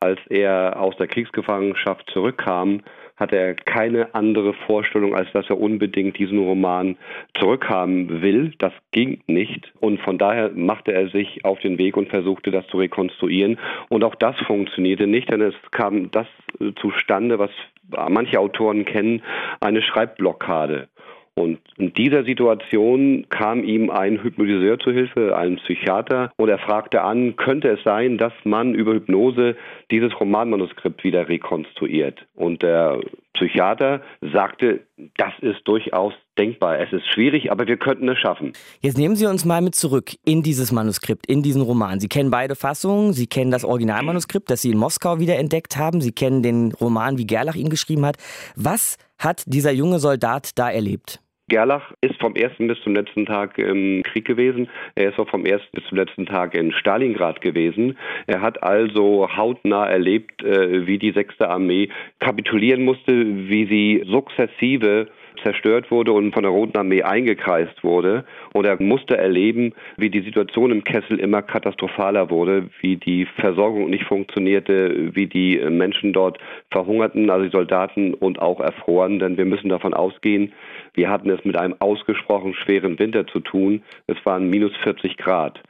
als 0.00 0.18
er 0.28 0.80
aus 0.80 0.96
der 0.96 1.06
Kriegsgefangenschaft 1.06 2.10
zurückkam, 2.12 2.82
hatte 3.16 3.36
er 3.36 3.54
keine 3.54 4.14
andere 4.14 4.54
Vorstellung, 4.66 5.14
als 5.14 5.30
dass 5.32 5.48
er 5.48 5.60
unbedingt 5.60 6.18
diesen 6.18 6.38
Roman 6.38 6.96
zurückhaben 7.38 8.22
will. 8.22 8.52
Das 8.58 8.72
ging 8.90 9.20
nicht. 9.26 9.72
Und 9.80 10.00
von 10.00 10.18
daher 10.18 10.50
machte 10.54 10.92
er 10.92 11.08
sich 11.08 11.44
auf 11.44 11.60
den 11.60 11.78
Weg 11.78 11.96
und 11.96 12.08
versuchte 12.08 12.50
das 12.50 12.66
zu 12.68 12.78
rekonstruieren. 12.78 13.58
Und 13.88 14.02
auch 14.02 14.16
das 14.16 14.36
funktionierte 14.46 15.06
nicht, 15.06 15.30
denn 15.30 15.40
es 15.40 15.54
kam 15.70 16.10
das 16.10 16.26
zustande, 16.80 17.38
was 17.38 17.50
manche 18.08 18.40
Autoren 18.40 18.84
kennen, 18.84 19.22
eine 19.60 19.82
Schreibblockade. 19.82 20.88
Und 21.36 21.58
in 21.76 21.92
dieser 21.92 22.24
Situation 22.24 23.26
kam 23.28 23.64
ihm 23.64 23.90
ein 23.90 24.22
Hypnotiseur 24.22 24.78
zu 24.78 24.92
Hilfe, 24.92 25.36
ein 25.36 25.56
Psychiater, 25.56 26.30
und 26.36 26.48
er 26.48 26.58
fragte 26.58 27.02
an, 27.02 27.34
könnte 27.34 27.68
es 27.70 27.82
sein, 27.82 28.18
dass 28.18 28.32
man 28.44 28.74
über 28.74 28.94
Hypnose 28.94 29.56
dieses 29.90 30.18
Romanmanuskript 30.20 31.02
wieder 31.02 31.28
rekonstruiert? 31.28 32.24
Und 32.36 32.62
der 32.62 33.00
Psychiater 33.34 34.00
sagte, 34.32 34.82
das 35.16 35.32
ist 35.40 35.60
durchaus 35.64 36.12
denkbar. 36.38 36.78
Es 36.78 36.92
ist 36.92 37.04
schwierig, 37.12 37.50
aber 37.50 37.66
wir 37.66 37.78
könnten 37.78 38.08
es 38.08 38.18
schaffen. 38.18 38.52
Jetzt 38.80 38.96
nehmen 38.96 39.16
Sie 39.16 39.26
uns 39.26 39.44
mal 39.44 39.60
mit 39.60 39.74
zurück 39.74 40.12
in 40.24 40.42
dieses 40.42 40.70
Manuskript, 40.70 41.26
in 41.26 41.42
diesen 41.42 41.62
Roman. 41.62 41.98
Sie 41.98 42.08
kennen 42.08 42.30
beide 42.30 42.54
Fassungen. 42.54 43.12
Sie 43.12 43.26
kennen 43.26 43.50
das 43.50 43.64
Originalmanuskript, 43.64 44.50
das 44.50 44.62
Sie 44.62 44.70
in 44.70 44.78
Moskau 44.78 45.18
wieder 45.18 45.36
entdeckt 45.36 45.76
haben. 45.76 46.00
Sie 46.00 46.12
kennen 46.12 46.44
den 46.44 46.72
Roman, 46.80 47.18
wie 47.18 47.26
Gerlach 47.26 47.56
ihn 47.56 47.70
geschrieben 47.70 48.06
hat. 48.06 48.18
Was 48.54 48.98
hat 49.18 49.42
dieser 49.46 49.72
junge 49.72 49.98
Soldat 49.98 50.56
da 50.56 50.70
erlebt? 50.70 51.23
Gerlach 51.48 51.92
ist 52.00 52.18
vom 52.20 52.34
ersten 52.36 52.68
bis 52.68 52.80
zum 52.82 52.94
letzten 52.94 53.26
Tag 53.26 53.58
im 53.58 54.02
Krieg 54.02 54.24
gewesen. 54.24 54.68
Er 54.94 55.10
ist 55.10 55.18
auch 55.18 55.28
vom 55.28 55.44
ersten 55.44 55.68
bis 55.72 55.84
zum 55.88 55.98
letzten 55.98 56.24
Tag 56.24 56.54
in 56.54 56.72
Stalingrad 56.72 57.42
gewesen. 57.42 57.98
Er 58.26 58.40
hat 58.40 58.62
also 58.62 59.28
hautnah 59.36 59.86
erlebt, 59.86 60.42
äh, 60.42 60.86
wie 60.86 60.98
die 60.98 61.12
sechste 61.12 61.50
Armee 61.50 61.90
kapitulieren 62.18 62.84
musste, 62.84 63.12
wie 63.12 63.66
sie 63.66 64.04
sukzessive 64.06 65.08
zerstört 65.44 65.90
wurde 65.90 66.12
und 66.12 66.32
von 66.32 66.42
der 66.42 66.50
Roten 66.50 66.76
Armee 66.76 67.02
eingekreist 67.02 67.84
wurde. 67.84 68.24
Und 68.52 68.64
er 68.64 68.82
musste 68.82 69.16
erleben, 69.16 69.72
wie 69.96 70.10
die 70.10 70.22
Situation 70.22 70.72
im 70.72 70.82
Kessel 70.82 71.20
immer 71.20 71.42
katastrophaler 71.42 72.30
wurde, 72.30 72.68
wie 72.80 72.96
die 72.96 73.26
Versorgung 73.36 73.90
nicht 73.90 74.04
funktionierte, 74.04 75.14
wie 75.14 75.26
die 75.26 75.58
Menschen 75.70 76.12
dort 76.12 76.38
verhungerten, 76.70 77.30
also 77.30 77.44
die 77.44 77.52
Soldaten 77.52 78.14
und 78.14 78.40
auch 78.40 78.60
erfroren. 78.60 79.18
Denn 79.18 79.36
wir 79.36 79.44
müssen 79.44 79.68
davon 79.68 79.94
ausgehen, 79.94 80.52
wir 80.94 81.10
hatten 81.10 81.30
es 81.30 81.44
mit 81.44 81.56
einem 81.56 81.76
ausgesprochen 81.78 82.54
schweren 82.54 82.98
Winter 82.98 83.26
zu 83.26 83.40
tun. 83.40 83.82
Es 84.06 84.16
waren 84.24 84.48
minus 84.48 84.74
40 84.82 85.16
Grad. 85.16 85.60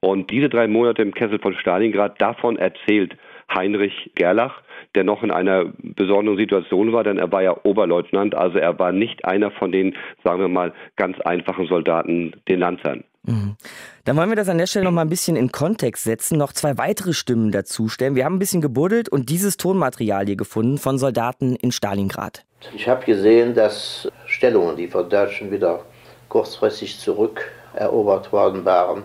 Und 0.00 0.30
diese 0.30 0.48
drei 0.48 0.66
Monate 0.66 1.00
im 1.02 1.14
Kessel 1.14 1.38
von 1.38 1.54
Stalingrad, 1.54 2.20
davon 2.20 2.56
erzählt 2.56 3.16
Heinrich 3.54 4.12
Gerlach, 4.14 4.62
der 4.94 5.04
noch 5.04 5.22
in 5.22 5.30
einer 5.30 5.66
besonderen 5.78 6.36
Situation 6.36 6.92
war, 6.92 7.04
denn 7.04 7.18
er 7.18 7.32
war 7.32 7.42
ja 7.42 7.56
Oberleutnant, 7.62 8.34
also 8.34 8.58
er 8.58 8.78
war 8.78 8.92
nicht 8.92 9.24
einer 9.24 9.50
von 9.50 9.72
den, 9.72 9.96
sagen 10.22 10.40
wir 10.40 10.48
mal, 10.48 10.72
ganz 10.96 11.20
einfachen 11.20 11.66
Soldaten, 11.66 12.34
den 12.48 12.60
Lanzern. 12.60 13.04
Mhm. 13.24 13.56
Dann 14.04 14.16
wollen 14.16 14.30
wir 14.30 14.36
das 14.36 14.48
an 14.48 14.58
der 14.58 14.66
Stelle 14.66 14.84
noch 14.84 14.92
mal 14.92 15.02
ein 15.02 15.08
bisschen 15.08 15.36
in 15.36 15.52
Kontext 15.52 16.04
setzen, 16.04 16.38
noch 16.38 16.52
zwei 16.52 16.76
weitere 16.76 17.12
Stimmen 17.12 17.52
dazustellen. 17.52 18.16
Wir 18.16 18.24
haben 18.24 18.36
ein 18.36 18.40
bisschen 18.40 18.60
gebuddelt 18.60 19.08
und 19.08 19.30
dieses 19.30 19.56
Tonmaterial 19.56 20.26
hier 20.26 20.36
gefunden 20.36 20.78
von 20.78 20.98
Soldaten 20.98 21.54
in 21.56 21.70
Stalingrad. 21.70 22.44
Ich 22.74 22.88
habe 22.88 23.04
gesehen, 23.04 23.54
dass 23.54 24.10
Stellungen, 24.26 24.76
die 24.76 24.88
von 24.88 25.08
Deutschen 25.08 25.50
wieder 25.50 25.84
kurzfristig 26.28 26.98
zurückerobert 26.98 28.32
worden 28.32 28.64
waren, 28.64 29.04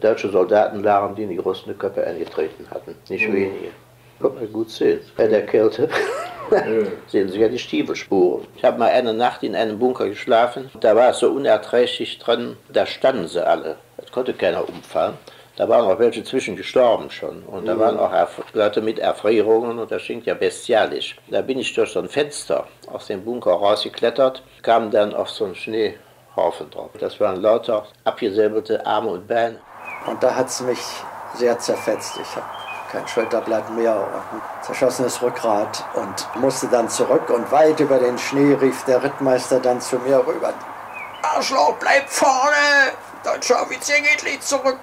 deutsche 0.00 0.30
Soldaten 0.30 0.82
waren, 0.84 1.14
die 1.14 1.24
in 1.24 1.30
die 1.30 1.38
Russen 1.38 1.76
Köpfe 1.78 2.06
eingetreten 2.06 2.66
hatten. 2.70 2.94
Nicht 3.08 3.28
mhm. 3.28 3.34
wenige. 3.34 3.70
Kann 4.20 4.34
man 4.34 4.52
gut 4.52 4.70
sehen. 4.70 5.00
Bei 5.16 5.28
der 5.28 5.46
Kälte 5.46 5.88
sehen 7.06 7.28
Sie 7.28 7.38
ja 7.38 7.48
die 7.48 7.58
Stiefelspuren. 7.58 8.46
Ich 8.56 8.64
habe 8.64 8.78
mal 8.78 8.90
eine 8.90 9.14
Nacht 9.14 9.42
in 9.42 9.54
einem 9.54 9.78
Bunker 9.78 10.08
geschlafen. 10.08 10.70
Da 10.80 10.96
war 10.96 11.10
es 11.10 11.18
so 11.18 11.30
unerträglich 11.30 12.18
drin. 12.18 12.56
Da 12.72 12.84
standen 12.86 13.28
sie 13.28 13.46
alle. 13.46 13.76
Es 13.96 14.10
konnte 14.10 14.32
keiner 14.34 14.68
umfallen. 14.68 15.14
Da 15.58 15.68
waren 15.68 15.90
auch 15.90 15.98
welche 15.98 16.22
zwischen 16.22 16.54
gestorben 16.54 17.10
schon. 17.10 17.42
Und 17.42 17.66
da 17.66 17.74
mhm. 17.74 17.80
waren 17.80 17.98
auch 17.98 18.12
Leute 18.52 18.80
mit 18.80 19.00
Erfrierungen 19.00 19.80
und 19.80 19.90
das 19.90 20.02
stinkt 20.02 20.26
ja 20.26 20.34
bestialisch. 20.34 21.16
Da 21.28 21.42
bin 21.42 21.58
ich 21.58 21.74
durch 21.74 21.90
so 21.90 21.98
ein 21.98 22.08
Fenster 22.08 22.68
aus 22.86 23.08
dem 23.08 23.24
Bunker 23.24 23.52
rausgeklettert, 23.52 24.42
kam 24.62 24.92
dann 24.92 25.14
auf 25.14 25.30
so 25.30 25.46
einen 25.46 25.56
Schneehaufen 25.56 26.70
drauf. 26.70 26.90
Das 27.00 27.18
waren 27.18 27.42
lauter 27.42 27.86
abgesäbelte 28.04 28.86
Arme 28.86 29.10
und 29.10 29.26
Beine. 29.26 29.58
Und 30.06 30.22
da 30.22 30.34
hat 30.34 30.48
es 30.48 30.60
mich 30.60 30.80
sehr 31.34 31.58
zerfetzt. 31.58 32.18
Ich 32.20 32.36
habe 32.36 32.46
kein 32.90 33.06
Schulterblatt 33.06 33.70
mehr 33.70 33.96
und 33.96 34.14
ein 34.14 34.42
zerschossenes 34.62 35.20
Rückgrat 35.20 35.84
und 35.94 36.40
musste 36.40 36.68
dann 36.68 36.88
zurück 36.88 37.28
und 37.30 37.50
weit 37.52 37.80
über 37.80 37.98
den 37.98 38.18
Schnee 38.18 38.54
rief 38.54 38.84
der 38.84 39.02
Rittmeister 39.02 39.60
dann 39.60 39.80
zu 39.80 39.98
mir 39.98 40.26
rüber. 40.26 40.54
Arschloch, 41.22 41.74
bleib 41.78 42.08
vorne! 42.08 42.92
Deutscher 43.24 43.60
Offizier 43.62 44.00
geht 44.00 44.24
nicht 44.24 44.42
zurück! 44.42 44.78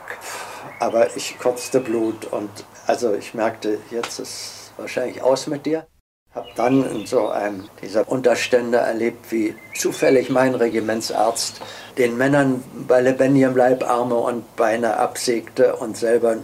Aber 0.80 1.16
ich 1.16 1.40
kotzte 1.40 1.80
Blut 1.80 2.26
und 2.26 2.50
also 2.86 3.14
ich 3.14 3.34
merkte, 3.34 3.80
jetzt 3.90 4.20
ist 4.20 4.72
wahrscheinlich 4.78 5.24
aus 5.24 5.48
mit 5.48 5.66
dir. 5.66 5.88
Hab 6.36 6.54
dann 6.56 6.86
in 6.92 7.06
so 7.06 7.30
einem 7.30 7.64
dieser 7.82 8.10
Unterstände 8.10 8.78
erlebt, 8.78 9.32
wie 9.32 9.56
zufällig 9.74 10.30
mein 10.30 10.54
Regimentsarzt 10.54 11.62
den 11.98 12.18
Männern 12.18 12.62
bei 12.88 13.00
lebendigem 13.00 13.56
Leib 13.56 13.90
Arme 13.90 14.16
und 14.16 14.56
Beine 14.58 14.98
absägte 14.98 15.78
und 15.78 15.96
selber 15.96 16.36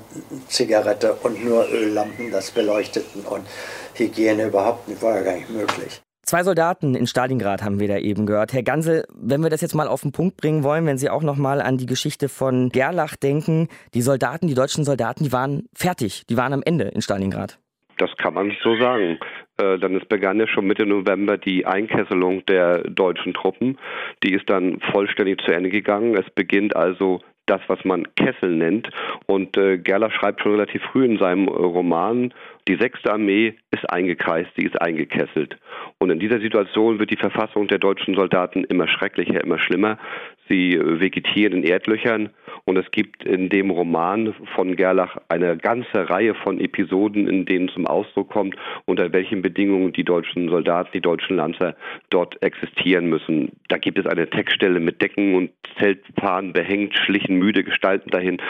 Zigarette 0.47 1.13
und 1.23 1.43
nur 1.43 1.67
Öllampen 1.69 2.31
das 2.31 2.51
beleuchteten. 2.51 3.23
Und 3.25 3.45
Hygiene 3.95 4.45
überhaupt 4.45 4.87
nicht, 4.87 5.01
war 5.01 5.17
ja 5.17 5.23
gar 5.23 5.35
nicht 5.35 5.49
möglich. 5.49 6.01
Zwei 6.23 6.43
Soldaten 6.43 6.95
in 6.95 7.07
Stalingrad 7.07 7.61
haben 7.61 7.81
wir 7.81 7.89
da 7.89 7.97
eben 7.97 8.25
gehört. 8.25 8.53
Herr 8.53 8.63
Gansel, 8.63 9.03
wenn 9.13 9.41
wir 9.41 9.49
das 9.49 9.59
jetzt 9.59 9.75
mal 9.75 9.89
auf 9.89 10.03
den 10.03 10.13
Punkt 10.13 10.37
bringen 10.37 10.63
wollen, 10.63 10.85
wenn 10.85 10.97
Sie 10.97 11.09
auch 11.09 11.23
noch 11.23 11.35
mal 11.35 11.61
an 11.61 11.77
die 11.77 11.85
Geschichte 11.85 12.29
von 12.29 12.69
Gerlach 12.69 13.17
denken, 13.17 13.67
die 13.93 14.01
Soldaten, 14.01 14.47
die 14.47 14.53
deutschen 14.53 14.85
Soldaten, 14.85 15.25
die 15.25 15.33
waren 15.33 15.65
fertig, 15.73 16.25
die 16.27 16.37
waren 16.37 16.53
am 16.53 16.63
Ende 16.63 16.85
in 16.85 17.01
Stalingrad. 17.01 17.59
Das 17.97 18.15
kann 18.17 18.33
man 18.33 18.55
so 18.63 18.77
sagen. 18.77 19.19
Äh, 19.61 19.77
dann 19.79 19.95
es 19.95 20.05
begann 20.05 20.39
ja 20.39 20.47
schon 20.47 20.65
Mitte 20.65 20.85
November 20.85 21.37
die 21.37 21.65
Einkesselung 21.65 22.45
der 22.45 22.79
deutschen 22.83 23.33
Truppen. 23.33 23.77
Die 24.23 24.33
ist 24.33 24.49
dann 24.49 24.79
vollständig 24.91 25.41
zu 25.41 25.51
Ende 25.51 25.69
gegangen. 25.69 26.15
Es 26.15 26.29
beginnt 26.31 26.75
also 26.75 27.21
das, 27.45 27.61
was 27.67 27.83
man 27.83 28.07
Kessel 28.15 28.55
nennt. 28.55 28.89
Und 29.27 29.57
äh, 29.57 29.77
Gerlach 29.77 30.11
schreibt 30.11 30.41
schon 30.41 30.53
relativ 30.53 30.81
früh 30.91 31.05
in 31.05 31.17
seinem 31.17 31.47
Roman, 31.47 32.33
die 32.67 32.75
sechste 32.75 33.11
Armee 33.11 33.55
ist 33.71 33.89
eingekreist, 33.89 34.49
sie 34.55 34.65
ist 34.65 34.81
eingekesselt. 34.81 35.57
Und 36.01 36.09
in 36.09 36.17
dieser 36.17 36.39
Situation 36.39 36.97
wird 36.97 37.11
die 37.11 37.15
Verfassung 37.15 37.67
der 37.67 37.77
deutschen 37.77 38.15
Soldaten 38.15 38.63
immer 38.63 38.87
schrecklicher, 38.87 39.39
immer 39.43 39.59
schlimmer. 39.59 39.99
Sie 40.49 40.79
vegetieren 40.81 41.53
in 41.53 41.63
Erdlöchern 41.63 42.31
und 42.65 42.75
es 42.77 42.89
gibt 42.89 43.23
in 43.23 43.49
dem 43.49 43.69
Roman 43.69 44.33
von 44.55 44.75
Gerlach 44.75 45.17
eine 45.29 45.57
ganze 45.57 46.09
Reihe 46.09 46.33
von 46.33 46.59
Episoden, 46.59 47.27
in 47.27 47.45
denen 47.45 47.69
zum 47.69 47.85
Ausdruck 47.85 48.29
kommt, 48.29 48.55
unter 48.85 49.13
welchen 49.13 49.43
Bedingungen 49.43 49.93
die 49.93 50.03
deutschen 50.03 50.49
Soldaten, 50.49 50.89
die 50.91 51.01
deutschen 51.01 51.37
Lanzer 51.37 51.75
dort 52.09 52.41
existieren 52.41 53.05
müssen. 53.05 53.51
Da 53.67 53.77
gibt 53.77 53.99
es 53.99 54.07
eine 54.07 54.27
Textstelle 54.27 54.79
mit 54.79 55.03
Decken 55.03 55.35
und 55.35 55.51
Zeltpaaren 55.77 56.51
behängt, 56.51 56.97
schlichen 56.97 57.37
müde 57.37 57.63
Gestalten 57.63 58.09
dahin, 58.09 58.41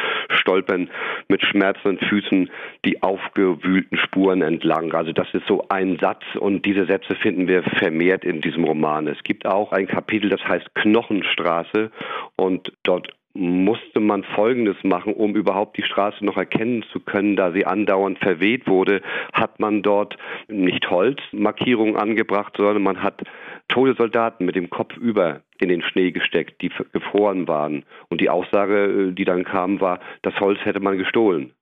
stolpern 0.41 0.89
mit 1.27 1.43
schmerzenden 1.45 2.06
Füßen 2.08 2.49
die 2.86 3.01
aufgewühlten 3.01 3.97
Spuren 3.97 4.41
entlang. 4.41 4.93
Also 4.93 5.13
das 5.13 5.27
ist 5.34 5.47
so 5.47 5.65
ein 5.69 5.97
Satz 5.99 6.23
und 6.39 6.65
diese 6.65 6.86
Sätze 6.86 7.15
finden 7.15 7.47
wir 7.47 7.63
vermehrt 7.63 8.25
in 8.25 8.41
diesem 8.41 8.63
Roman. 8.63 9.08
Es 9.08 9.23
gibt 9.23 9.45
auch 9.45 9.71
ein 9.71 9.88
Kapitel, 9.88 10.30
das 10.30 10.43
heißt 10.43 10.73
Knochenstraße 10.75 11.91
und 12.36 12.73
dort 12.84 13.10
musste 13.34 14.00
man 14.00 14.24
Folgendes 14.24 14.78
machen, 14.84 15.13
um 15.13 15.36
überhaupt 15.36 15.78
die 15.78 15.84
Straße 15.84 16.24
noch 16.26 16.38
erkennen 16.38 16.84
zu 16.91 17.00
können, 17.00 17.36
da 17.36 17.52
sie 17.52 17.65
andauernd 17.65 18.20
verweht 18.20 18.67
wurde, 18.67 19.02
hat 19.34 19.60
man 19.60 19.82
dort 19.82 20.17
nicht 20.48 20.89
Holzmarkierungen 20.89 21.96
angebracht, 21.96 22.54
sondern 22.58 22.84
man 22.84 23.02
hat 23.02 23.22
tote 23.67 23.96
Soldaten 23.96 24.46
mit 24.46 24.56
dem 24.56 24.70
Kopf 24.70 24.98
über 24.98 25.41
in 25.60 25.70
den 25.70 25.82
Schnee 25.82 26.12
gesteckt, 26.12 26.62
die 26.62 26.72
gefroren 26.91 27.48
waren. 27.48 27.86
Und 28.10 28.20
die 28.20 28.30
Aussage, 28.30 29.10
äh, 29.10 29.12
die 29.13 29.26
dann 29.26 29.44
kam, 29.44 29.80
war, 29.80 30.00
das 30.24 30.39
Holz 30.39 30.60
hätte 30.63 30.80
man 30.80 30.98
gestohlen. 30.98 31.54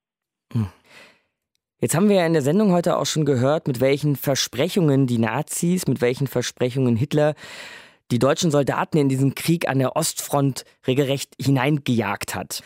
Hm. 0.53 0.67
Jetzt 1.81 1.95
haben 1.95 2.09
wir 2.09 2.17
ja 2.17 2.25
in 2.25 2.33
der 2.33 2.41
Sendung 2.41 2.73
heute 2.73 2.97
auch 2.97 3.05
schon 3.05 3.23
gehört, 3.23 3.67
mit 3.67 3.79
welchen 3.79 4.17
Versprechungen 4.17 5.07
die 5.07 5.17
Nazis, 5.17 5.87
mit 5.87 6.01
welchen 6.01 6.27
Versprechungen 6.27 6.97
Hitler 6.97 7.35
die 8.11 8.19
deutschen 8.19 8.51
Soldaten 8.51 8.97
in 8.97 9.09
diesen 9.09 9.35
Krieg 9.35 9.67
an 9.67 9.79
der 9.79 9.95
Ostfront 9.95 10.65
regelrecht 10.87 11.33
hineingejagt 11.39 12.35
hat. 12.35 12.63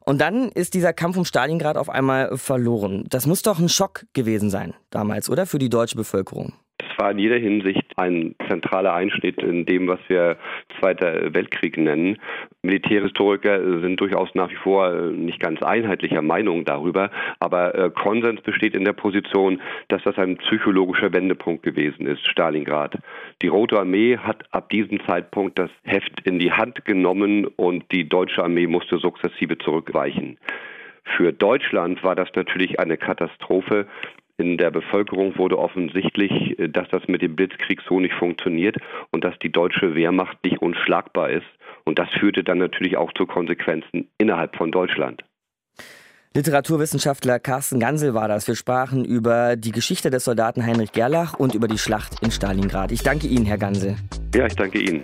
Und 0.00 0.20
dann 0.20 0.50
ist 0.50 0.74
dieser 0.74 0.92
Kampf 0.92 1.16
um 1.16 1.24
Stalingrad 1.24 1.76
auf 1.76 1.90
einmal 1.90 2.38
verloren. 2.38 3.04
Das 3.10 3.26
muss 3.26 3.42
doch 3.42 3.58
ein 3.58 3.68
Schock 3.68 4.06
gewesen 4.12 4.50
sein 4.50 4.74
damals, 4.90 5.28
oder? 5.28 5.46
Für 5.46 5.58
die 5.58 5.68
deutsche 5.68 5.96
Bevölkerung. 5.96 6.52
Es 6.78 6.98
war 6.98 7.10
in 7.10 7.18
jeder 7.18 7.36
Hinsicht 7.36 7.84
ein 7.96 8.34
zentraler 8.48 8.94
Einschnitt 8.94 9.42
in 9.42 9.64
dem, 9.64 9.88
was 9.88 10.00
wir 10.08 10.36
Zweiter 10.78 11.34
Weltkrieg 11.34 11.78
nennen. 11.78 12.18
Militärhistoriker 12.62 13.80
sind 13.80 14.00
durchaus 14.00 14.34
nach 14.34 14.50
wie 14.50 14.56
vor 14.56 14.92
nicht 15.10 15.40
ganz 15.40 15.62
einheitlicher 15.62 16.20
Meinung 16.20 16.64
darüber, 16.64 17.10
aber 17.40 17.74
äh, 17.74 17.90
Konsens 17.90 18.42
besteht 18.42 18.74
in 18.74 18.84
der 18.84 18.92
Position, 18.92 19.60
dass 19.88 20.02
das 20.04 20.18
ein 20.18 20.36
psychologischer 20.36 21.12
Wendepunkt 21.12 21.62
gewesen 21.62 22.06
ist, 22.06 22.26
Stalingrad. 22.26 22.98
Die 23.42 23.48
Rote 23.48 23.78
Armee 23.78 24.18
hat 24.18 24.44
ab 24.50 24.68
diesem 24.70 25.04
Zeitpunkt 25.06 25.58
das 25.58 25.70
Heft 25.84 26.20
in 26.24 26.38
die 26.38 26.52
Hand 26.52 26.84
genommen 26.84 27.46
und 27.46 27.84
die 27.92 28.08
deutsche 28.08 28.42
Armee 28.42 28.66
musste 28.66 28.98
sukzessive 28.98 29.56
zurückweichen. 29.58 30.38
Für 31.16 31.32
Deutschland 31.32 32.02
war 32.02 32.16
das 32.16 32.28
natürlich 32.34 32.80
eine 32.80 32.96
Katastrophe, 32.96 33.86
in 34.38 34.58
der 34.58 34.70
Bevölkerung 34.70 35.36
wurde 35.38 35.58
offensichtlich, 35.58 36.58
äh, 36.58 36.68
dass 36.68 36.88
das 36.90 37.06
mit 37.08 37.22
dem 37.22 37.36
Blitzkrieg 37.36 37.80
so 37.88 38.00
nicht 38.00 38.14
funktioniert 38.14 38.76
und 39.10 39.24
dass 39.24 39.38
die 39.38 39.50
deutsche 39.50 39.94
Wehrmacht 39.94 40.42
nicht 40.44 40.60
unschlagbar 40.60 41.30
ist. 41.30 41.46
Und 41.84 41.98
das 41.98 42.08
führte 42.18 42.44
dann 42.44 42.58
natürlich 42.58 42.96
auch 42.96 43.12
zu 43.12 43.26
Konsequenzen 43.26 44.08
innerhalb 44.18 44.56
von 44.56 44.72
Deutschland. 44.72 45.22
Literaturwissenschaftler 46.34 47.38
Carsten 47.38 47.80
Gansel 47.80 48.12
war 48.12 48.28
das. 48.28 48.46
Wir 48.46 48.56
sprachen 48.56 49.06
über 49.06 49.56
die 49.56 49.72
Geschichte 49.72 50.10
des 50.10 50.24
Soldaten 50.24 50.66
Heinrich 50.66 50.92
Gerlach 50.92 51.32
und 51.34 51.54
über 51.54 51.66
die 51.66 51.78
Schlacht 51.78 52.22
in 52.22 52.30
Stalingrad. 52.30 52.92
Ich 52.92 53.02
danke 53.02 53.26
Ihnen, 53.26 53.46
Herr 53.46 53.56
Gansel. 53.56 53.96
Ja, 54.34 54.46
ich 54.46 54.54
danke 54.54 54.78
Ihnen. 54.78 55.02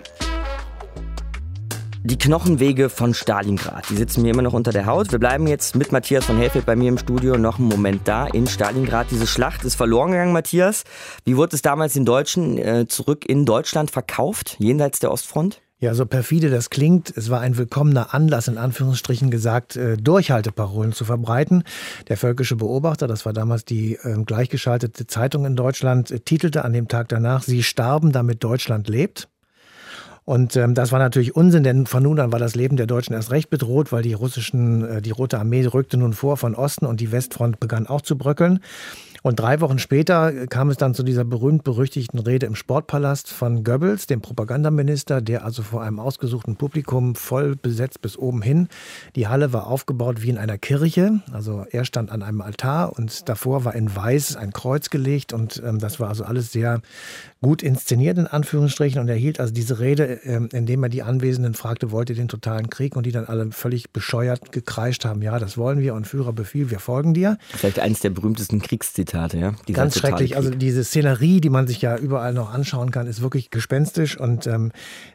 Die 2.05 2.17
Knochenwege 2.17 2.89
von 2.89 3.13
Stalingrad, 3.13 3.89
die 3.89 3.95
sitzen 3.95 4.23
mir 4.23 4.33
immer 4.33 4.41
noch 4.41 4.51
unter 4.51 4.73
der 4.73 4.87
Haut. 4.87 5.13
Wir 5.13 5.19
bleiben 5.19 5.47
jetzt 5.47 5.73
mit 5.77 5.93
Matthias 5.93 6.25
von 6.25 6.35
Helfeld 6.35 6.65
bei 6.65 6.75
mir 6.75 6.89
im 6.89 6.97
Studio 6.97 7.37
noch 7.37 7.59
einen 7.59 7.69
Moment 7.69 8.01
da 8.09 8.27
in 8.27 8.45
Stalingrad. 8.45 9.07
Diese 9.09 9.25
Schlacht 9.25 9.63
ist 9.63 9.75
verloren 9.75 10.11
gegangen, 10.11 10.33
Matthias. 10.33 10.83
Wie 11.23 11.37
wurde 11.37 11.55
es 11.55 11.61
damals 11.61 11.93
den 11.93 12.03
Deutschen 12.03 12.57
äh, 12.57 12.87
zurück 12.89 13.23
in 13.25 13.45
Deutschland 13.45 13.89
verkauft, 13.89 14.57
jenseits 14.59 14.99
der 14.99 15.13
Ostfront? 15.13 15.61
Ja, 15.79 15.93
so 15.93 16.05
perfide 16.05 16.49
das 16.49 16.69
klingt, 16.69 17.15
es 17.15 17.29
war 17.29 17.39
ein 17.39 17.57
willkommener 17.57 18.13
Anlass, 18.13 18.49
in 18.49 18.57
Anführungsstrichen 18.57 19.31
gesagt, 19.31 19.77
äh, 19.77 19.95
Durchhalteparolen 19.95 20.91
zu 20.91 21.05
verbreiten. 21.05 21.63
Der 22.09 22.17
völkische 22.17 22.57
Beobachter, 22.57 23.07
das 23.07 23.25
war 23.25 23.31
damals 23.31 23.63
die 23.63 23.95
äh, 23.95 24.21
gleichgeschaltete 24.25 25.07
Zeitung 25.07 25.45
in 25.45 25.55
Deutschland, 25.55 26.11
äh, 26.11 26.19
titelte 26.19 26.65
an 26.65 26.73
dem 26.73 26.89
Tag 26.89 27.07
danach, 27.07 27.43
Sie 27.43 27.63
starben, 27.63 28.11
damit 28.11 28.43
Deutschland 28.43 28.89
lebt. 28.89 29.29
Und 30.25 30.55
ähm, 30.55 30.73
das 30.73 30.91
war 30.91 30.99
natürlich 30.99 31.35
Unsinn, 31.35 31.63
denn 31.63 31.85
von 31.85 32.03
nun 32.03 32.19
an 32.19 32.31
war 32.31 32.39
das 32.39 32.55
Leben 32.55 32.77
der 32.77 32.87
Deutschen 32.87 33.13
erst 33.13 33.31
recht 33.31 33.49
bedroht, 33.49 33.91
weil 33.91 34.03
die 34.03 34.13
russischen, 34.13 34.85
äh, 34.87 35.01
die 35.01 35.11
Rote 35.11 35.37
Armee 35.37 35.65
rückte 35.65 35.97
nun 35.97 36.13
vor 36.13 36.37
von 36.37 36.55
Osten 36.55 36.85
und 36.85 37.01
die 37.01 37.11
Westfront 37.11 37.59
begann 37.59 37.87
auch 37.87 38.01
zu 38.01 38.17
bröckeln. 38.17 38.59
Und 39.23 39.39
drei 39.39 39.61
Wochen 39.61 39.79
später 39.79 40.47
kam 40.47 40.69
es 40.69 40.75
dann 40.75 40.93
zu 40.93 41.01
dieser 41.01 41.23
berühmt-berüchtigten 41.23 42.19
Rede 42.19 42.45
im 42.45 42.55
Sportpalast 42.55 43.31
von 43.31 43.63
Goebbels, 43.63 44.05
dem 44.05 44.19
Propagandaminister, 44.19 45.21
der 45.21 45.45
also 45.45 45.63
vor 45.63 45.81
einem 45.81 46.01
ausgesuchten 46.01 46.57
Publikum 46.57 47.15
voll 47.15 47.55
besetzt 47.55 48.01
bis 48.01 48.17
oben 48.17 48.41
hin. 48.41 48.67
Die 49.15 49.29
Halle 49.29 49.53
war 49.53 49.67
aufgebaut 49.67 50.21
wie 50.21 50.29
in 50.29 50.37
einer 50.37 50.57
Kirche. 50.57 51.21
Also 51.31 51.65
er 51.71 51.85
stand 51.85 52.11
an 52.11 52.21
einem 52.21 52.41
Altar 52.41 52.97
und 52.97 53.29
davor 53.29 53.63
war 53.63 53.75
in 53.75 53.95
Weiß 53.95 54.35
ein 54.35 54.51
Kreuz 54.51 54.89
gelegt 54.89 55.31
und 55.31 55.63
ähm, 55.65 55.79
das 55.79 56.01
war 56.01 56.09
also 56.09 56.25
alles 56.25 56.51
sehr 56.51 56.81
gut 57.41 57.63
inszeniert 57.63 58.17
in 58.17 58.27
Anführungsstrichen 58.27 58.99
und 58.99 59.07
er 59.07 59.15
hielt 59.15 59.39
also 59.39 59.53
diese 59.53 59.79
Rede, 59.79 60.19
ähm, 60.25 60.49
indem 60.51 60.83
er 60.83 60.89
die 60.89 61.01
Anwesenden 61.01 61.53
fragte, 61.53 61.91
wollt 61.91 62.09
ihr 62.09 62.17
den 62.17 62.27
totalen 62.27 62.69
Krieg 62.69 62.97
und 62.97 63.05
die 63.05 63.13
dann 63.13 63.25
alle 63.25 63.51
völlig 63.51 63.91
bescheuert 63.91 64.51
gekreischt 64.51 65.05
haben, 65.05 65.21
ja, 65.21 65.39
das 65.39 65.57
wollen 65.57 65.79
wir 65.79 65.93
und 65.93 66.07
Führer 66.07 66.33
Befehl, 66.33 66.69
wir 66.71 66.79
folgen 66.79 67.13
dir. 67.13 67.37
Vielleicht 67.51 67.79
eines 67.79 68.01
der 68.01 68.09
berühmtesten 68.09 68.61
Kriegszitate 68.61 69.12
Zitate, 69.13 69.37
ja. 69.37 69.53
Dieser 69.67 69.81
Ganz 69.81 69.99
schrecklich. 69.99 70.35
Also 70.35 70.49
diese 70.49 70.83
Szenerie, 70.83 71.39
die 71.39 71.49
man 71.49 71.67
sich 71.67 71.81
ja 71.81 71.97
überall 71.97 72.33
noch 72.33 72.51
anschauen 72.51 72.89
kann, 72.89 73.05
ist 73.05 73.21
wirklich 73.21 73.51
gespenstisch. 73.51 74.19
Und 74.19 74.47
ähm, 74.47 74.71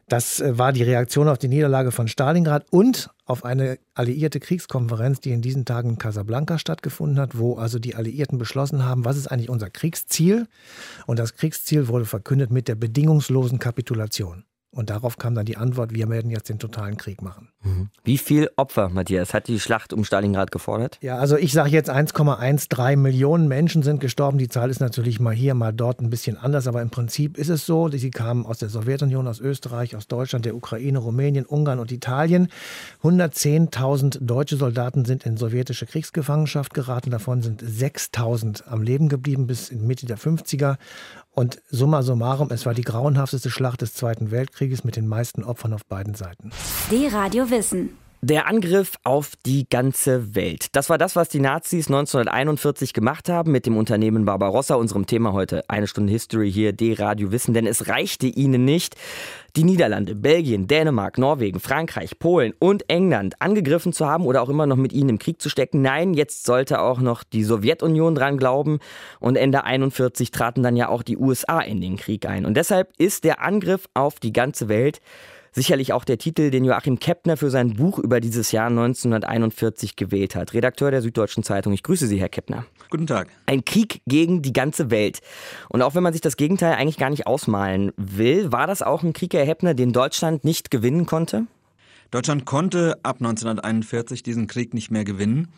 das 0.08 0.40
äh, 0.40 0.56
war 0.56 0.72
die 0.72 0.84
Reaktion 0.84 1.28
auf 1.28 1.38
die 1.38 1.48
Niederlage 1.48 1.90
von 1.90 2.06
Stalingrad 2.06 2.64
und 2.70 3.10
auf 3.26 3.44
eine 3.44 3.78
alliierte 3.94 4.40
Kriegskonferenz, 4.40 5.20
die 5.20 5.32
in 5.32 5.42
diesen 5.42 5.64
Tagen 5.64 5.90
in 5.90 5.98
Casablanca 5.98 6.58
stattgefunden 6.58 7.18
hat, 7.18 7.36
wo 7.36 7.56
also 7.56 7.78
die 7.78 7.94
Alliierten 7.94 8.38
beschlossen 8.38 8.84
haben, 8.84 9.04
was 9.04 9.16
ist 9.16 9.26
eigentlich 9.26 9.50
unser 9.50 9.68
Kriegsziel? 9.68 10.46
Und 11.06 11.18
das 11.18 11.34
Kriegsziel 11.34 11.88
wurde 11.88 12.04
verkündet 12.04 12.50
mit 12.50 12.68
der 12.68 12.76
bedingungslosen 12.76 13.58
Kapitulation. 13.58 14.44
Und 14.70 14.90
darauf 14.90 15.16
kam 15.16 15.34
dann 15.34 15.46
die 15.46 15.56
Antwort, 15.56 15.94
wir 15.94 16.10
werden 16.10 16.30
jetzt 16.30 16.50
den 16.50 16.58
totalen 16.58 16.98
Krieg 16.98 17.22
machen. 17.22 17.48
Mhm. 17.62 17.88
Wie 18.04 18.18
viel 18.18 18.50
Opfer, 18.56 18.90
Matthias, 18.90 19.32
hat 19.32 19.48
die 19.48 19.60
Schlacht 19.60 19.94
um 19.94 20.04
Stalingrad 20.04 20.50
gefordert? 20.50 20.98
Ja, 21.00 21.16
also 21.16 21.38
ich 21.38 21.52
sage 21.54 21.70
jetzt 21.70 21.90
1,13 21.90 22.96
Millionen 22.96 23.48
Menschen 23.48 23.82
sind 23.82 24.00
gestorben. 24.00 24.36
Die 24.36 24.48
Zahl 24.48 24.68
ist 24.68 24.80
natürlich 24.80 25.20
mal 25.20 25.34
hier, 25.34 25.54
mal 25.54 25.72
dort 25.72 26.00
ein 26.00 26.10
bisschen 26.10 26.36
anders, 26.36 26.66
aber 26.66 26.82
im 26.82 26.90
Prinzip 26.90 27.38
ist 27.38 27.48
es 27.48 27.64
so, 27.64 27.88
sie 27.88 28.10
kamen 28.10 28.44
aus 28.44 28.58
der 28.58 28.68
Sowjetunion, 28.68 29.26
aus 29.26 29.40
Österreich, 29.40 29.96
aus 29.96 30.06
Deutschland, 30.06 30.44
der 30.44 30.54
Ukraine, 30.54 30.98
Rumänien, 30.98 31.46
Ungarn 31.46 31.78
und 31.78 31.90
Italien. 31.90 32.48
110.000 33.02 34.18
deutsche 34.20 34.56
Soldaten 34.56 35.06
sind 35.06 35.24
in 35.24 35.38
sowjetische 35.38 35.86
Kriegsgefangenschaft 35.86 36.74
geraten. 36.74 37.10
Davon 37.10 37.40
sind 37.40 37.62
6.000 37.62 38.68
am 38.68 38.82
Leben 38.82 39.08
geblieben 39.08 39.46
bis 39.46 39.70
in 39.70 39.86
Mitte 39.86 40.04
der 40.04 40.18
50er. 40.18 40.76
Und 41.38 41.62
summa 41.70 42.02
summarum, 42.02 42.50
es 42.50 42.66
war 42.66 42.74
die 42.74 42.82
grauenhafteste 42.82 43.48
Schlacht 43.48 43.80
des 43.80 43.94
Zweiten 43.94 44.32
Weltkrieges 44.32 44.82
mit 44.82 44.96
den 44.96 45.06
meisten 45.06 45.44
Opfern 45.44 45.72
auf 45.72 45.86
beiden 45.86 46.16
Seiten. 46.16 46.50
Die 46.90 47.06
Radio 47.06 47.48
Wissen. 47.48 47.90
Der 48.20 48.48
Angriff 48.48 48.94
auf 49.04 49.34
die 49.46 49.68
ganze 49.70 50.34
Welt. 50.34 50.74
Das 50.74 50.90
war 50.90 50.98
das, 50.98 51.14
was 51.14 51.28
die 51.28 51.38
Nazis 51.38 51.86
1941 51.86 52.92
gemacht 52.92 53.28
haben 53.28 53.52
mit 53.52 53.64
dem 53.64 53.76
Unternehmen 53.76 54.24
Barbarossa, 54.24 54.74
unserem 54.74 55.06
Thema 55.06 55.34
heute. 55.34 55.62
Eine 55.68 55.86
Stunde 55.86 56.12
History 56.12 56.50
hier, 56.50 56.72
D-Radio 56.72 57.30
Wissen, 57.30 57.54
denn 57.54 57.64
es 57.64 57.86
reichte 57.86 58.26
ihnen 58.26 58.64
nicht, 58.64 58.96
die 59.54 59.62
Niederlande, 59.62 60.16
Belgien, 60.16 60.66
Dänemark, 60.66 61.16
Norwegen, 61.16 61.60
Frankreich, 61.60 62.18
Polen 62.18 62.54
und 62.58 62.90
England 62.90 63.40
angegriffen 63.40 63.92
zu 63.92 64.06
haben 64.06 64.26
oder 64.26 64.42
auch 64.42 64.48
immer 64.48 64.66
noch 64.66 64.74
mit 64.76 64.92
ihnen 64.92 65.10
im 65.10 65.18
Krieg 65.20 65.40
zu 65.40 65.48
stecken. 65.48 65.80
Nein, 65.80 66.12
jetzt 66.12 66.44
sollte 66.44 66.80
auch 66.80 66.98
noch 66.98 67.22
die 67.22 67.44
Sowjetunion 67.44 68.16
dran 68.16 68.36
glauben 68.36 68.80
und 69.20 69.36
Ende 69.36 69.62
41 69.62 70.32
traten 70.32 70.64
dann 70.64 70.74
ja 70.74 70.88
auch 70.88 71.04
die 71.04 71.16
USA 71.16 71.60
in 71.60 71.80
den 71.80 71.96
Krieg 71.96 72.26
ein. 72.26 72.46
Und 72.46 72.56
deshalb 72.56 72.90
ist 72.98 73.22
der 73.22 73.40
Angriff 73.42 73.88
auf 73.94 74.18
die 74.18 74.32
ganze 74.32 74.68
Welt 74.68 75.00
Sicherlich 75.52 75.92
auch 75.92 76.04
der 76.04 76.18
Titel, 76.18 76.50
den 76.50 76.64
Joachim 76.64 76.98
Keppner 76.98 77.36
für 77.36 77.50
sein 77.50 77.74
Buch 77.74 77.98
über 77.98 78.20
dieses 78.20 78.52
Jahr 78.52 78.68
1941 78.68 79.96
gewählt 79.96 80.34
hat. 80.34 80.54
Redakteur 80.54 80.90
der 80.90 81.02
Süddeutschen 81.02 81.42
Zeitung. 81.42 81.72
Ich 81.72 81.82
grüße 81.82 82.06
Sie, 82.06 82.20
Herr 82.20 82.28
Keppner. 82.28 82.66
Guten 82.90 83.06
Tag. 83.06 83.28
Ein 83.46 83.64
Krieg 83.64 84.02
gegen 84.06 84.42
die 84.42 84.52
ganze 84.52 84.90
Welt. 84.90 85.20
Und 85.68 85.82
auch 85.82 85.94
wenn 85.94 86.02
man 86.02 86.12
sich 86.12 86.22
das 86.22 86.36
Gegenteil 86.36 86.74
eigentlich 86.74 86.98
gar 86.98 87.10
nicht 87.10 87.26
ausmalen 87.26 87.92
will, 87.96 88.52
war 88.52 88.66
das 88.66 88.82
auch 88.82 89.02
ein 89.02 89.12
Krieg, 89.12 89.34
Herr 89.34 89.46
Keppner, 89.46 89.74
den 89.74 89.92
Deutschland 89.92 90.44
nicht 90.44 90.70
gewinnen 90.70 91.06
konnte? 91.06 91.46
Deutschland 92.10 92.46
konnte 92.46 92.98
ab 93.02 93.16
1941 93.16 94.22
diesen 94.22 94.46
Krieg 94.46 94.72
nicht 94.72 94.90
mehr 94.90 95.04
gewinnen, 95.04 95.48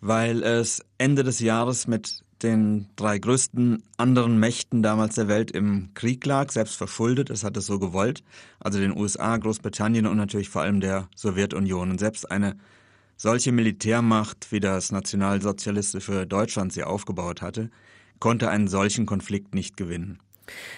weil 0.00 0.42
es 0.42 0.84
Ende 0.98 1.24
des 1.24 1.40
Jahres 1.40 1.86
mit 1.86 2.24
den 2.42 2.86
drei 2.96 3.18
größten 3.18 3.82
anderen 3.96 4.38
Mächten 4.38 4.82
damals 4.82 5.16
der 5.16 5.28
Welt 5.28 5.50
im 5.50 5.90
Krieg 5.94 6.24
lag, 6.24 6.50
selbst 6.50 6.76
verschuldet, 6.76 7.30
es 7.30 7.44
hat 7.44 7.56
es 7.56 7.66
so 7.66 7.78
gewollt, 7.78 8.22
also 8.60 8.78
den 8.78 8.96
USA, 8.96 9.36
Großbritannien 9.36 10.06
und 10.06 10.16
natürlich 10.16 10.48
vor 10.48 10.62
allem 10.62 10.80
der 10.80 11.08
Sowjetunion. 11.16 11.90
Und 11.90 11.98
selbst 11.98 12.30
eine 12.30 12.56
solche 13.16 13.52
Militärmacht, 13.52 14.52
wie 14.52 14.60
das 14.60 14.92
nationalsozialistische 14.92 16.26
Deutschland 16.26 16.72
sie 16.72 16.84
aufgebaut 16.84 17.42
hatte, 17.42 17.70
konnte 18.20 18.48
einen 18.48 18.68
solchen 18.68 19.06
Konflikt 19.06 19.54
nicht 19.54 19.76
gewinnen. 19.76 20.18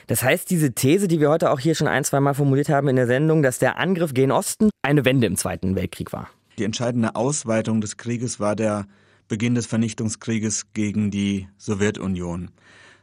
Das 0.08 0.22
heißt, 0.22 0.50
diese 0.50 0.72
These, 0.72 1.06
die 1.06 1.20
wir 1.20 1.30
heute 1.30 1.50
auch 1.50 1.60
hier 1.60 1.74
schon 1.74 1.86
ein, 1.86 2.04
zwei 2.04 2.20
Mal 2.20 2.34
formuliert 2.34 2.68
haben 2.68 2.88
in 2.88 2.96
der 2.96 3.06
Sendung, 3.06 3.42
dass 3.42 3.58
der 3.58 3.78
Angriff 3.78 4.14
gen 4.14 4.32
Osten 4.32 4.70
eine 4.82 5.04
Wende 5.04 5.26
im 5.26 5.36
Zweiten 5.36 5.76
Weltkrieg 5.76 6.12
war. 6.12 6.28
Die 6.58 6.64
entscheidende 6.64 7.14
Ausweitung 7.14 7.80
des 7.80 7.96
Krieges 7.96 8.40
war 8.40 8.56
der 8.56 8.86
Beginn 9.30 9.54
des 9.54 9.66
Vernichtungskrieges 9.66 10.72
gegen 10.72 11.12
die 11.12 11.46
Sowjetunion. 11.56 12.50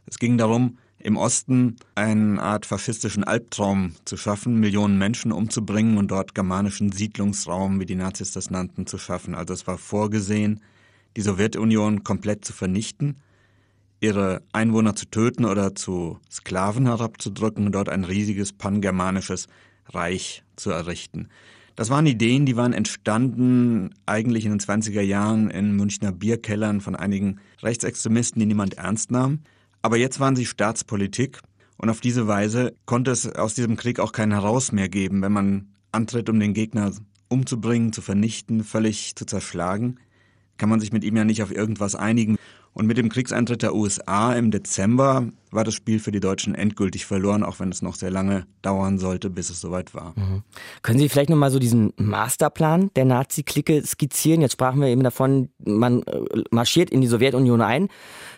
Es 0.07 0.19
ging 0.19 0.37
darum, 0.37 0.77
im 0.99 1.15
Osten 1.15 1.77
eine 1.95 2.41
Art 2.41 2.65
faschistischen 2.65 3.23
Albtraum 3.23 3.93
zu 4.03 4.17
schaffen, 4.17 4.59
Millionen 4.59 4.97
Menschen 4.97 5.31
umzubringen 5.31 5.97
und 5.97 6.11
dort 6.11 6.35
germanischen 6.35 6.91
Siedlungsraum, 6.91 7.79
wie 7.79 7.85
die 7.85 7.95
Nazis 7.95 8.33
das 8.33 8.49
nannten, 8.49 8.87
zu 8.87 8.97
schaffen. 8.97 9.35
Also 9.35 9.53
es 9.53 9.67
war 9.67 9.77
vorgesehen, 9.77 10.59
die 11.15 11.21
Sowjetunion 11.21 12.03
komplett 12.03 12.43
zu 12.43 12.51
vernichten, 12.51 13.15
ihre 14.01 14.41
Einwohner 14.51 14.97
zu 14.97 15.05
töten 15.05 15.45
oder 15.45 15.75
zu 15.75 16.19
Sklaven 16.29 16.87
herabzudrücken 16.87 17.67
und 17.67 17.71
dort 17.71 17.87
ein 17.87 18.03
riesiges 18.03 18.51
pangermanisches 18.51 19.47
Reich 19.85 20.43
zu 20.57 20.71
errichten. 20.71 21.29
Das 21.77 21.91
waren 21.91 22.07
Ideen, 22.07 22.47
die 22.47 22.55
waren 22.57 22.73
entstanden 22.73 23.93
eigentlich 24.07 24.45
in 24.45 24.51
den 24.51 24.59
20er 24.59 25.01
Jahren 25.01 25.51
in 25.51 25.75
Münchner 25.75 26.11
Bierkellern 26.11 26.81
von 26.81 26.95
einigen 26.95 27.39
Rechtsextremisten, 27.61 28.39
die 28.39 28.47
niemand 28.47 28.79
ernst 28.79 29.11
nahm. 29.11 29.41
Aber 29.83 29.95
jetzt 29.95 30.19
waren 30.19 30.35
sie 30.35 30.47
Staatspolitik 30.47 31.39
und 31.77 31.91
auf 31.91 32.01
diese 32.01 32.27
Weise 32.27 32.73
konnte 32.87 33.11
es 33.11 33.31
aus 33.31 33.53
diesem 33.53 33.77
Krieg 33.77 33.99
auch 33.99 34.11
kein 34.11 34.31
Heraus 34.31 34.71
mehr 34.71 34.89
geben, 34.89 35.21
wenn 35.21 35.31
man 35.31 35.67
antritt, 35.91 36.31
um 36.31 36.39
den 36.39 36.55
Gegner 36.55 36.91
umzubringen, 37.29 37.93
zu 37.93 38.01
vernichten, 38.01 38.63
völlig 38.63 39.15
zu 39.15 39.25
zerschlagen, 39.25 39.99
kann 40.57 40.69
man 40.69 40.79
sich 40.79 40.91
mit 40.91 41.03
ihm 41.03 41.15
ja 41.15 41.25
nicht 41.25 41.43
auf 41.43 41.51
irgendwas 41.51 41.93
einigen. 41.93 42.37
Und 42.77 42.85
mit 42.85 42.99
dem 42.99 43.09
Kriegseintritt 43.09 43.63
der 43.63 43.73
USA 43.73 44.33
im 44.33 44.51
Dezember 44.51 45.31
war 45.49 45.63
das 45.63 45.73
Spiel 45.73 45.97
für 45.97 46.11
die 46.11 46.19
Deutschen 46.19 46.53
endgültig 46.53 47.07
verloren, 47.07 47.41
auch 47.41 47.59
wenn 47.59 47.69
es 47.69 47.81
noch 47.81 47.95
sehr 47.95 48.11
lange 48.11 48.45
dauern 48.61 48.99
sollte, 48.99 49.31
bis 49.31 49.49
es 49.49 49.59
soweit 49.59 49.95
war. 49.95 50.13
Mhm. 50.15 50.43
Können 50.83 50.99
Sie 50.99 51.09
vielleicht 51.09 51.31
nochmal 51.31 51.49
so 51.49 51.57
diesen 51.57 51.91
Masterplan 51.97 52.91
der 52.95 53.05
Nazi-Clique 53.05 53.83
skizzieren? 53.83 54.41
Jetzt 54.41 54.51
sprachen 54.51 54.79
wir 54.79 54.89
eben 54.89 55.01
davon, 55.01 55.49
man 55.57 56.03
äh, 56.03 56.43
marschiert 56.51 56.91
in 56.91 57.01
die 57.01 57.07
Sowjetunion 57.07 57.61
ein, 57.61 57.87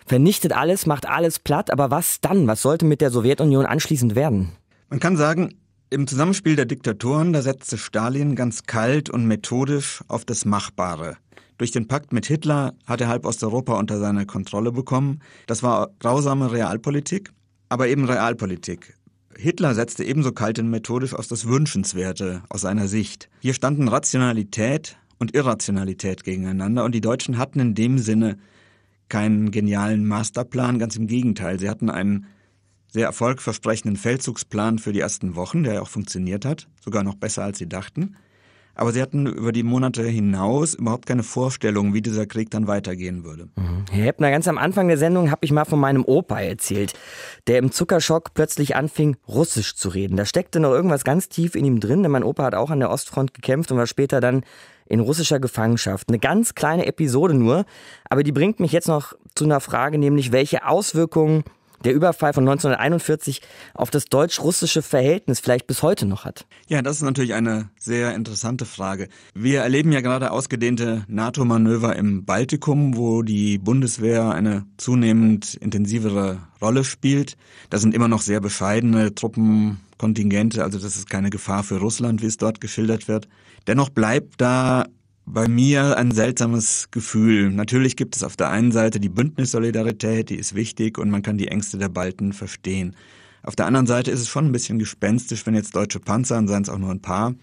vernichtet 0.06 0.52
alles, 0.52 0.86
macht 0.86 1.06
alles 1.06 1.38
platt, 1.38 1.70
aber 1.70 1.90
was 1.90 2.22
dann? 2.22 2.46
Was 2.46 2.62
sollte 2.62 2.86
mit 2.86 3.02
der 3.02 3.10
Sowjetunion 3.10 3.66
anschließend 3.66 4.14
werden? 4.14 4.52
Man 4.88 5.00
kann 5.00 5.18
sagen, 5.18 5.52
im 5.90 6.06
Zusammenspiel 6.06 6.56
der 6.56 6.64
Diktatoren, 6.64 7.34
da 7.34 7.42
setzte 7.42 7.76
Stalin 7.76 8.36
ganz 8.36 8.62
kalt 8.62 9.10
und 9.10 9.26
methodisch 9.26 10.02
auf 10.08 10.24
das 10.24 10.46
Machbare. 10.46 11.18
Durch 11.60 11.72
den 11.72 11.88
Pakt 11.88 12.14
mit 12.14 12.24
Hitler 12.24 12.72
hat 12.86 13.02
er 13.02 13.08
halb 13.08 13.26
Osteuropa 13.26 13.78
unter 13.78 13.98
seine 13.98 14.24
Kontrolle 14.24 14.72
bekommen. 14.72 15.20
Das 15.46 15.62
war 15.62 15.90
grausame 15.98 16.52
Realpolitik, 16.52 17.32
aber 17.68 17.86
eben 17.88 18.06
Realpolitik. 18.06 18.96
Hitler 19.36 19.74
setzte 19.74 20.02
ebenso 20.04 20.32
kalt 20.32 20.58
und 20.58 20.70
methodisch 20.70 21.12
auf 21.12 21.26
das 21.26 21.46
Wünschenswerte 21.46 22.40
aus 22.48 22.62
seiner 22.62 22.88
Sicht. 22.88 23.28
Hier 23.40 23.52
standen 23.52 23.88
Rationalität 23.88 24.96
und 25.18 25.34
Irrationalität 25.34 26.24
gegeneinander 26.24 26.82
und 26.82 26.94
die 26.94 27.02
Deutschen 27.02 27.36
hatten 27.36 27.60
in 27.60 27.74
dem 27.74 27.98
Sinne 27.98 28.38
keinen 29.10 29.50
genialen 29.50 30.06
Masterplan, 30.06 30.78
ganz 30.78 30.96
im 30.96 31.08
Gegenteil. 31.08 31.60
Sie 31.60 31.68
hatten 31.68 31.90
einen 31.90 32.24
sehr 32.88 33.04
erfolgversprechenden 33.04 33.98
Feldzugsplan 33.98 34.78
für 34.78 34.94
die 34.94 35.00
ersten 35.00 35.34
Wochen, 35.34 35.64
der 35.64 35.82
auch 35.82 35.88
funktioniert 35.88 36.46
hat, 36.46 36.68
sogar 36.82 37.02
noch 37.02 37.16
besser 37.16 37.44
als 37.44 37.58
sie 37.58 37.68
dachten. 37.68 38.16
Aber 38.80 38.92
sie 38.92 39.02
hatten 39.02 39.26
über 39.26 39.52
die 39.52 39.62
Monate 39.62 40.02
hinaus 40.04 40.72
überhaupt 40.72 41.04
keine 41.04 41.22
Vorstellung, 41.22 41.92
wie 41.92 42.00
dieser 42.00 42.24
Krieg 42.24 42.50
dann 42.50 42.66
weitergehen 42.66 43.24
würde. 43.24 43.50
Mhm. 43.56 43.84
Herr 43.90 44.06
Heppner, 44.06 44.30
ganz 44.30 44.48
am 44.48 44.56
Anfang 44.56 44.88
der 44.88 44.96
Sendung 44.96 45.30
habe 45.30 45.44
ich 45.44 45.52
mal 45.52 45.66
von 45.66 45.78
meinem 45.78 46.02
Opa 46.02 46.40
erzählt, 46.40 46.94
der 47.46 47.58
im 47.58 47.72
Zuckerschock 47.72 48.32
plötzlich 48.32 48.76
anfing, 48.76 49.18
Russisch 49.28 49.76
zu 49.76 49.90
reden. 49.90 50.16
Da 50.16 50.24
steckte 50.24 50.60
noch 50.60 50.70
irgendwas 50.70 51.04
ganz 51.04 51.28
tief 51.28 51.56
in 51.56 51.66
ihm 51.66 51.78
drin, 51.78 52.02
denn 52.02 52.10
mein 52.10 52.24
Opa 52.24 52.42
hat 52.42 52.54
auch 52.54 52.70
an 52.70 52.80
der 52.80 52.90
Ostfront 52.90 53.34
gekämpft 53.34 53.70
und 53.70 53.76
war 53.76 53.86
später 53.86 54.22
dann 54.22 54.44
in 54.86 55.00
russischer 55.00 55.40
Gefangenschaft. 55.40 56.08
Eine 56.08 56.18
ganz 56.18 56.54
kleine 56.54 56.86
Episode 56.86 57.34
nur, 57.34 57.66
aber 58.08 58.22
die 58.22 58.32
bringt 58.32 58.60
mich 58.60 58.72
jetzt 58.72 58.88
noch 58.88 59.12
zu 59.34 59.44
einer 59.44 59.60
Frage, 59.60 59.98
nämlich 59.98 60.32
welche 60.32 60.66
Auswirkungen 60.66 61.44
der 61.84 61.94
Überfall 61.94 62.32
von 62.32 62.48
1941 62.48 63.40
auf 63.74 63.90
das 63.90 64.04
deutsch-russische 64.06 64.82
Verhältnis 64.82 65.40
vielleicht 65.40 65.66
bis 65.66 65.82
heute 65.82 66.06
noch 66.06 66.24
hat? 66.24 66.46
Ja, 66.68 66.82
das 66.82 66.96
ist 66.96 67.02
natürlich 67.02 67.34
eine 67.34 67.70
sehr 67.78 68.14
interessante 68.14 68.64
Frage. 68.66 69.08
Wir 69.34 69.60
erleben 69.60 69.92
ja 69.92 70.00
gerade 70.00 70.30
ausgedehnte 70.30 71.04
NATO-Manöver 71.08 71.96
im 71.96 72.24
Baltikum, 72.24 72.96
wo 72.96 73.22
die 73.22 73.58
Bundeswehr 73.58 74.30
eine 74.30 74.64
zunehmend 74.76 75.54
intensivere 75.54 76.38
Rolle 76.60 76.84
spielt. 76.84 77.36
Das 77.70 77.80
sind 77.80 77.94
immer 77.94 78.08
noch 78.08 78.22
sehr 78.22 78.40
bescheidene 78.40 79.14
Truppenkontingente, 79.14 80.62
also 80.62 80.78
das 80.78 80.96
ist 80.96 81.08
keine 81.08 81.30
Gefahr 81.30 81.62
für 81.62 81.78
Russland, 81.78 82.22
wie 82.22 82.26
es 82.26 82.36
dort 82.36 82.60
geschildert 82.60 83.08
wird. 83.08 83.28
Dennoch 83.66 83.90
bleibt 83.90 84.40
da 84.40 84.86
bei 85.26 85.48
mir 85.48 85.96
ein 85.96 86.10
seltsames 86.12 86.88
Gefühl. 86.90 87.50
Natürlich 87.50 87.96
gibt 87.96 88.16
es 88.16 88.24
auf 88.24 88.36
der 88.36 88.50
einen 88.50 88.72
Seite 88.72 89.00
die 89.00 89.08
Bündnissolidarität, 89.08 90.30
die 90.30 90.36
ist 90.36 90.54
wichtig 90.54 90.98
und 90.98 91.10
man 91.10 91.22
kann 91.22 91.38
die 91.38 91.48
Ängste 91.48 91.78
der 91.78 91.88
Balten 91.88 92.32
verstehen. 92.32 92.96
Auf 93.42 93.56
der 93.56 93.66
anderen 93.66 93.86
Seite 93.86 94.10
ist 94.10 94.20
es 94.20 94.28
schon 94.28 94.46
ein 94.46 94.52
bisschen 94.52 94.78
gespenstisch, 94.78 95.46
wenn 95.46 95.54
jetzt 95.54 95.74
deutsche 95.74 96.00
Panzer, 96.00 96.38
und 96.38 96.48
seien 96.48 96.62
es 96.62 96.68
auch 96.68 96.78
nur 96.78 96.90
ein 96.90 97.00
paar, 97.00 97.34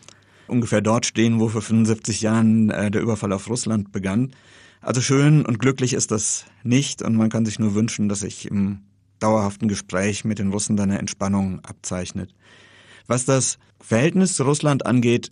ungefähr 0.48 0.82
dort 0.82 1.06
stehen, 1.06 1.40
wo 1.40 1.50
vor 1.50 1.62
75 1.62 2.22
Jahren 2.22 2.70
äh, 2.70 2.92
der 2.92 3.02
Überfall 3.02 3.34
auf 3.34 3.50
Russland 3.50 3.92
begann. 3.92 4.32
Also 4.82 5.02
schön 5.02 5.46
und 5.46 5.60
glücklich 5.60 5.94
ist 5.94 6.12
das 6.12 6.46
nicht 6.64 7.02
und 7.02 7.16
man 7.16 7.30
kann 7.30 7.46
sich 7.46 7.58
nur 7.58 7.74
wünschen, 7.74 8.10
dass 8.10 8.20
sich 8.20 8.50
im 8.50 8.82
dauerhaften 9.20 9.68
Gespräch 9.68 10.24
mit 10.24 10.40
den 10.40 10.52
Russen 10.52 10.78
dann 10.78 10.92
eine 10.92 11.00
Entspannung 11.00 11.60
abzeichnet. 11.62 12.34
Was 13.08 13.26
das 13.26 13.58
Verhältnis 13.80 14.36
zu 14.36 14.44
Russland 14.44 14.86
angeht, 14.86 15.30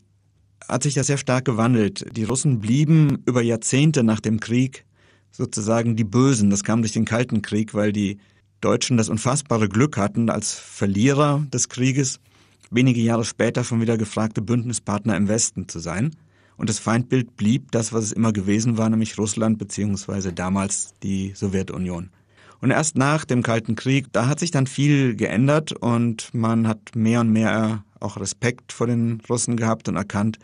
hat 0.68 0.84
sich 0.84 0.94
das 0.94 1.08
sehr 1.08 1.18
stark 1.18 1.46
gewandelt. 1.46 2.06
Die 2.16 2.24
Russen 2.24 2.60
blieben 2.60 3.24
über 3.26 3.42
Jahrzehnte 3.42 4.04
nach 4.04 4.20
dem 4.20 4.40
Krieg 4.40 4.86
sozusagen 5.32 5.96
die 5.96 6.04
Bösen. 6.04 6.50
Das 6.50 6.64
kam 6.64 6.82
durch 6.82 6.94
den 6.94 7.06
Kalten 7.06 7.42
Krieg, 7.42 7.74
weil 7.74 7.92
die 7.92 8.20
Deutschen 8.62 8.98
das 8.98 9.10
unfassbare 9.10 9.70
Glück 9.70 9.98
hatten, 9.98 10.30
als 10.30 10.54
Verlierer 10.54 11.46
des 11.54 11.70
Krieges 11.70 12.20
wenige 12.72 13.02
Jahre 13.02 13.26
später 13.26 13.64
schon 13.64 13.82
wieder 13.82 13.98
gefragte 13.98 14.42
Bündnispartner 14.42 15.16
im 15.16 15.28
Westen 15.28 15.68
zu 15.68 15.80
sein. 15.80 16.16
Und 16.58 16.70
das 16.70 16.80
Feindbild 16.80 17.36
blieb 17.36 17.72
das, 17.72 17.92
was 17.92 18.06
es 18.06 18.12
immer 18.12 18.32
gewesen 18.32 18.78
war, 18.78 18.90
nämlich 18.90 19.18
Russland 19.18 19.58
beziehungsweise 19.58 20.32
damals 20.32 20.94
die 21.04 21.34
Sowjetunion. 21.36 22.10
Und 22.66 22.72
erst 22.72 22.98
nach 22.98 23.26
dem 23.26 23.44
Kalten 23.44 23.76
Krieg, 23.76 24.08
da 24.12 24.28
hat 24.28 24.40
sich 24.40 24.50
dann 24.50 24.66
viel 24.66 25.16
geändert 25.16 25.72
und 25.72 26.34
man 26.34 26.68
hat 26.68 26.96
mehr 26.96 27.20
und 27.20 27.32
mehr 27.32 27.84
auch 28.00 28.20
Respekt 28.20 28.74
vor 28.74 28.88
den 28.88 29.22
Russen 29.30 29.56
gehabt 29.56 29.88
und 29.88 29.98
erkannt, 29.98 30.40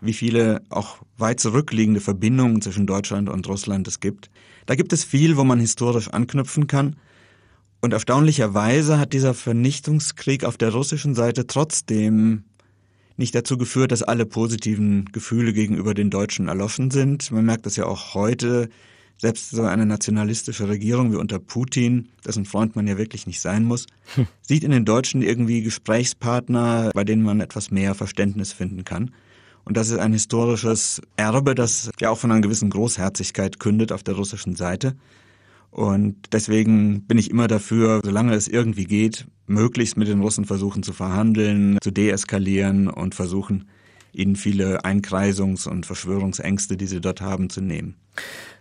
wie 0.00 0.12
viele 0.12 0.62
auch 0.68 0.98
weit 1.18 1.40
zurückliegende 1.40 2.00
Verbindungen 2.00 2.62
zwischen 2.62 2.86
Deutschland 2.86 3.28
und 3.28 3.48
Russland 3.48 3.88
es 3.88 3.98
gibt. 3.98 4.30
Da 4.66 4.76
gibt 4.76 4.92
es 4.92 5.02
viel, 5.02 5.36
wo 5.36 5.42
man 5.42 5.58
historisch 5.58 6.06
anknüpfen 6.10 6.68
kann. 6.68 6.94
Und 7.80 7.92
erstaunlicherweise 7.92 9.00
hat 9.00 9.12
dieser 9.12 9.34
Vernichtungskrieg 9.34 10.44
auf 10.44 10.56
der 10.56 10.70
russischen 10.70 11.16
Seite 11.16 11.48
trotzdem 11.48 12.44
nicht 13.16 13.34
dazu 13.34 13.58
geführt, 13.58 13.90
dass 13.90 14.04
alle 14.04 14.26
positiven 14.26 15.06
Gefühle 15.06 15.52
gegenüber 15.52 15.92
den 15.92 16.10
Deutschen 16.10 16.46
erloschen 16.46 16.92
sind. 16.92 17.32
Man 17.32 17.44
merkt 17.44 17.66
das 17.66 17.74
ja 17.74 17.86
auch 17.86 18.14
heute. 18.14 18.68
Selbst 19.16 19.50
so 19.50 19.62
eine 19.62 19.86
nationalistische 19.86 20.68
Regierung 20.68 21.12
wie 21.12 21.16
unter 21.16 21.38
Putin, 21.38 22.08
dessen 22.26 22.44
Freund 22.44 22.76
man 22.76 22.86
ja 22.86 22.98
wirklich 22.98 23.26
nicht 23.26 23.40
sein 23.40 23.64
muss, 23.64 23.86
hm. 24.14 24.26
sieht 24.42 24.64
in 24.64 24.70
den 24.70 24.84
Deutschen 24.84 25.22
irgendwie 25.22 25.62
Gesprächspartner, 25.62 26.90
bei 26.94 27.04
denen 27.04 27.22
man 27.22 27.40
etwas 27.40 27.70
mehr 27.70 27.94
Verständnis 27.94 28.52
finden 28.52 28.84
kann. 28.84 29.12
Und 29.64 29.76
das 29.76 29.90
ist 29.90 29.98
ein 29.98 30.12
historisches 30.12 31.00
Erbe, 31.16 31.54
das 31.54 31.90
ja 32.00 32.10
auch 32.10 32.18
von 32.18 32.30
einer 32.30 32.42
gewissen 32.42 32.70
Großherzigkeit 32.70 33.58
kündet 33.58 33.92
auf 33.92 34.02
der 34.02 34.14
russischen 34.14 34.56
Seite. 34.56 34.94
Und 35.70 36.32
deswegen 36.32 37.02
bin 37.02 37.18
ich 37.18 37.30
immer 37.30 37.48
dafür, 37.48 38.00
solange 38.04 38.34
es 38.34 38.46
irgendwie 38.46 38.84
geht, 38.84 39.26
möglichst 39.46 39.96
mit 39.96 40.06
den 40.06 40.20
Russen 40.20 40.44
versuchen 40.44 40.82
zu 40.82 40.92
verhandeln, 40.92 41.78
zu 41.82 41.90
deeskalieren 41.90 42.88
und 42.88 43.14
versuchen, 43.14 43.64
ihnen 44.14 44.36
viele 44.36 44.84
Einkreisungs- 44.84 45.68
und 45.68 45.86
Verschwörungsängste, 45.86 46.76
die 46.76 46.86
sie 46.86 47.00
dort 47.00 47.20
haben, 47.20 47.50
zu 47.50 47.60
nehmen. 47.60 47.96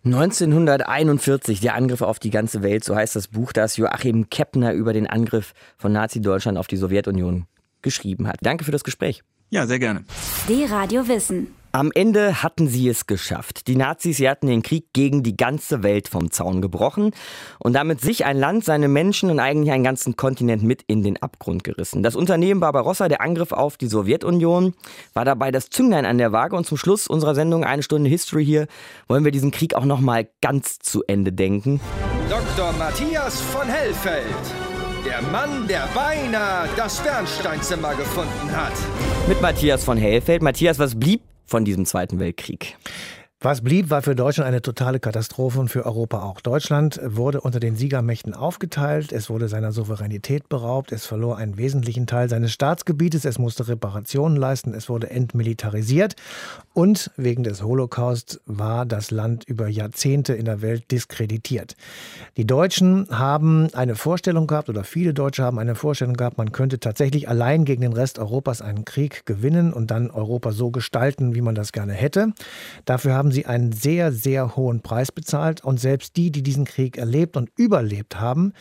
1941, 0.06 1.62
der 1.62 1.76
Angriff 1.76 2.02
auf 2.02 2.20
die 2.20 2.30
ganze 2.30 2.62
Welt, 2.62 2.84
so 2.84 2.96
heißt 2.96 3.16
das 3.16 3.28
Buch, 3.28 3.54
das 3.54 3.78
Joachim 3.78 4.30
Keppner 4.30 4.74
über 4.74 4.94
den 4.94 5.08
Angriff 5.08 5.54
von 5.78 5.94
Nazi-Deutschland 5.94 6.58
auf 6.58 6.68
die 6.68 6.78
Sowjetunion 6.78 7.46
geschrieben 7.82 8.28
hat. 8.28 8.38
Danke 8.42 8.66
für 8.66 8.72
das 8.72 8.84
Gespräch. 8.84 9.24
Ja, 9.50 9.68
sehr 9.68 9.80
gerne. 9.80 10.04
D-Radio 10.50 11.08
Wissen. 11.08 11.48
Am 11.76 11.92
Ende 11.92 12.44
hatten 12.44 12.68
sie 12.68 12.88
es 12.88 13.08
geschafft. 13.08 13.66
Die 13.66 13.76
Nazis, 13.76 14.18
sie 14.18 14.30
hatten 14.30 14.46
den 14.46 14.62
Krieg 14.62 14.94
gegen 14.94 15.24
die 15.24 15.36
ganze 15.36 15.82
Welt 15.82 16.08
vom 16.08 16.30
Zaun 16.30 16.62
gebrochen 16.62 17.16
und 17.58 17.74
damit 17.74 18.00
sich 18.00 18.26
ein 18.26 18.38
Land, 18.38 18.64
seine 18.64 18.88
Menschen 18.88 19.32
und 19.32 19.40
eigentlich 19.40 19.74
einen 19.74 19.84
ganzen 19.84 20.16
Kontinent 20.16 20.62
mit 20.62 20.84
in 20.86 21.02
den 21.02 21.20
Abgrund 21.20 21.64
gerissen. 21.64 22.04
Das 22.04 22.16
Unternehmen 22.16 22.60
Barbarossa, 22.60 23.08
der 23.08 23.22
Angriff 23.22 23.52
auf 23.52 23.78
die 23.78 23.88
Sowjetunion, 23.88 24.76
war 25.16 25.26
dabei 25.26 25.50
das 25.50 25.72
Zünglein 25.72 26.06
an 26.06 26.20
der 26.20 26.32
Waage 26.32 26.56
und 26.56 26.68
zum 26.68 26.78
Schluss 26.78 27.08
unserer 27.08 27.34
Sendung 27.34 27.64
eine 27.64 27.82
Stunde 27.82 28.08
History 28.08 28.46
hier 28.46 28.68
wollen 29.08 29.26
wir 29.26 29.32
diesen 29.32 29.50
Krieg 29.50 29.74
auch 29.74 29.86
noch 29.86 30.00
mal 30.00 30.30
ganz 30.44 30.78
zu 30.78 31.02
Ende 31.08 31.34
denken. 31.34 31.82
Dr. 32.30 32.72
Matthias 32.74 33.42
von 33.42 33.68
Hellfeld. 33.68 34.26
Der 35.08 35.24
Mann, 35.24 35.68
der 35.68 35.90
beinahe 35.96 36.70
das 36.78 37.00
Bernsteinzimmer 37.00 37.96
gefunden 37.96 38.56
hat. 38.56 38.74
Mit 39.28 39.42
Matthias 39.42 39.84
von 39.84 39.98
Hellfeld. 39.98 40.44
Matthias, 40.44 40.78
was 40.78 40.94
blieb 41.00 41.22
von 41.54 41.66
diesem 41.66 41.86
Zweiten 41.86 42.18
Weltkrieg? 42.18 42.78
Was 43.45 43.60
blieb, 43.60 43.89
war 43.89 44.01
für 44.01 44.15
Deutschland 44.15 44.47
eine 44.47 44.62
totale 44.62 45.01
Katastrophe 45.01 45.60
und 45.60 45.67
für 45.67 45.86
Europa 45.86 46.23
auch. 46.23 46.39
Deutschland 46.39 47.01
wurde 47.03 47.41
unter 47.41 47.60
den 47.60 47.75
Siegermächten 47.75 48.34
aufgeteilt, 48.34 49.12
es 49.12 49.29
wurde 49.29 49.49
seiner 49.49 49.73
Souveränität 49.73 50.47
beraubt, 50.47 50.93
es 50.93 51.06
verlor 51.06 51.36
einen 51.36 51.58
wesentlichen 51.58 52.08
Teil 52.08 52.29
seines 52.29 52.53
Staatsgebietes, 52.53 53.25
es 53.25 53.39
musste 53.39 53.67
Reparationen 53.67 54.38
leisten, 54.38 54.73
es 54.73 54.88
wurde 54.88 55.10
entmilitarisiert 55.10 56.15
und 56.71 57.12
wegen 57.17 57.43
des 57.43 57.63
Holocaust 57.63 58.39
war 58.45 58.86
das 58.86 59.12
Land 59.12 59.43
über 59.43 59.67
Jahrzehnte 59.67 60.36
in 60.36 60.45
der 60.45 60.62
Welt 60.62 60.89
diskreditiert. 60.89 61.75
Die 62.38 62.47
Deutschen 62.47 63.10
haben 63.10 63.67
eine 63.73 63.95
Vorstellung 63.95 64.47
gehabt 64.47 64.69
oder 64.69 64.86
viele 64.86 65.13
Deutsche 65.13 65.43
haben 65.43 65.60
eine 65.60 65.75
Vorstellung 65.75 66.15
gehabt, 66.15 66.38
man 66.38 66.53
könnte 66.53 66.79
tatsächlich 66.79 67.27
allein 67.27 67.65
gegen 67.65 67.82
den 67.82 67.91
Rest 67.91 68.19
Europas 68.19 68.62
einen 68.62 68.86
Krieg 68.86 69.25
gewinnen 69.25 69.73
und 69.73 69.91
dann 69.91 70.12
Europa 70.12 70.53
so 70.53 70.71
gestalten, 70.71 71.36
wie 71.36 71.41
man 71.41 71.56
das 71.56 71.73
gerne 71.73 71.91
hätte. 71.91 72.32
Dafür 72.86 73.15
haben 73.15 73.33
sie 73.34 73.46
einen 73.46 73.72
sehr, 73.72 74.12
sehr 74.12 74.56
hohen 74.56 74.82
Preis 74.82 75.12
bezahlt. 75.12 75.63
Und 75.63 75.80
selbst 75.80 76.15
die, 76.15 76.32
die 76.32 76.43
diesen 76.43 76.65
Krieg 76.65 76.98
erlebt 76.98 77.36
und 77.36 77.50
überlebt 77.58 78.19
haben, 78.19 78.54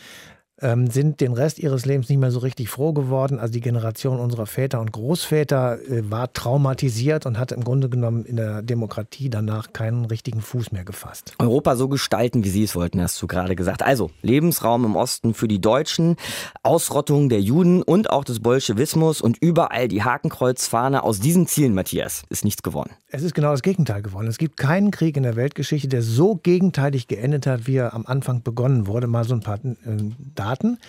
ähm, 0.63 0.87
sind 0.87 1.19
den 1.19 1.33
Rest 1.33 1.59
ihres 1.59 1.85
Lebens 1.85 2.09
nicht 2.09 2.19
mehr 2.19 2.31
so 2.31 2.39
richtig 2.39 2.69
froh 2.69 2.93
geworden. 2.93 3.39
Also 3.39 3.53
die 3.53 3.61
Generation 3.61 4.19
unserer 4.19 4.45
Väter 4.45 4.79
und 4.79 4.91
Großväter 4.91 5.79
äh, 5.81 6.09
war 6.09 6.31
traumatisiert 6.31 7.25
und 7.25 7.37
hat 7.37 7.51
im 7.51 7.63
Grunde 7.63 7.89
genommen 7.89 8.25
in 8.25 8.37
der 8.37 8.61
Demokratie 8.61 9.29
danach 9.29 9.73
keinen 9.73 10.05
richtigen 10.05 10.41
Fuß 10.41 10.71
mehr 10.71 10.85
gefasst. 10.85 11.33
Europa 11.39 11.75
so 11.75 11.89
gestalten, 11.89 12.43
wie 12.43 12.49
Sie 12.49 12.63
es 12.63 12.75
wollten, 12.75 13.01
hast 13.01 13.21
du 13.21 13.27
gerade 13.27 13.55
gesagt. 13.55 13.83
Also 13.83 14.09
Lebensraum 14.21 14.85
im 14.85 14.95
Osten 14.95 15.33
für 15.33 15.47
die 15.47 15.59
Deutschen, 15.59 16.15
Ausrottung 16.63 17.29
der 17.29 17.41
Juden 17.41 17.81
und 17.81 18.09
auch 18.09 18.23
des 18.23 18.39
Bolschewismus 18.39 19.21
und 19.21 19.37
überall 19.41 19.87
die 19.87 20.03
Hakenkreuzfahne. 20.03 21.03
Aus 21.03 21.19
diesen 21.19 21.47
Zielen, 21.47 21.73
Matthias, 21.73 22.23
ist 22.29 22.45
nichts 22.45 22.63
geworden. 22.63 22.91
Es 23.15 23.21
ist 23.21 23.35
genau 23.35 23.51
das 23.51 23.61
Gegenteil 23.61 24.01
geworden. 24.01 24.25
Es 24.25 24.39
gibt 24.39 24.57
keinen 24.57 24.89
Krieg 24.89 25.15
in 25.17 25.21
der 25.21 25.35
Weltgeschichte, 25.35 25.87
der 25.87 26.01
so 26.01 26.33
gegenteilig 26.33 27.07
geendet 27.07 27.45
hat, 27.45 27.67
wie 27.67 27.75
er 27.75 27.93
am 27.93 28.07
Anfang 28.07 28.41
begonnen 28.41 28.87
wurde. 28.87 29.05
Mal 29.05 29.23
so 29.23 29.35
ein 29.35 29.41
paar 29.41 29.63
äh, 29.63 29.69
Daten. 30.33 30.79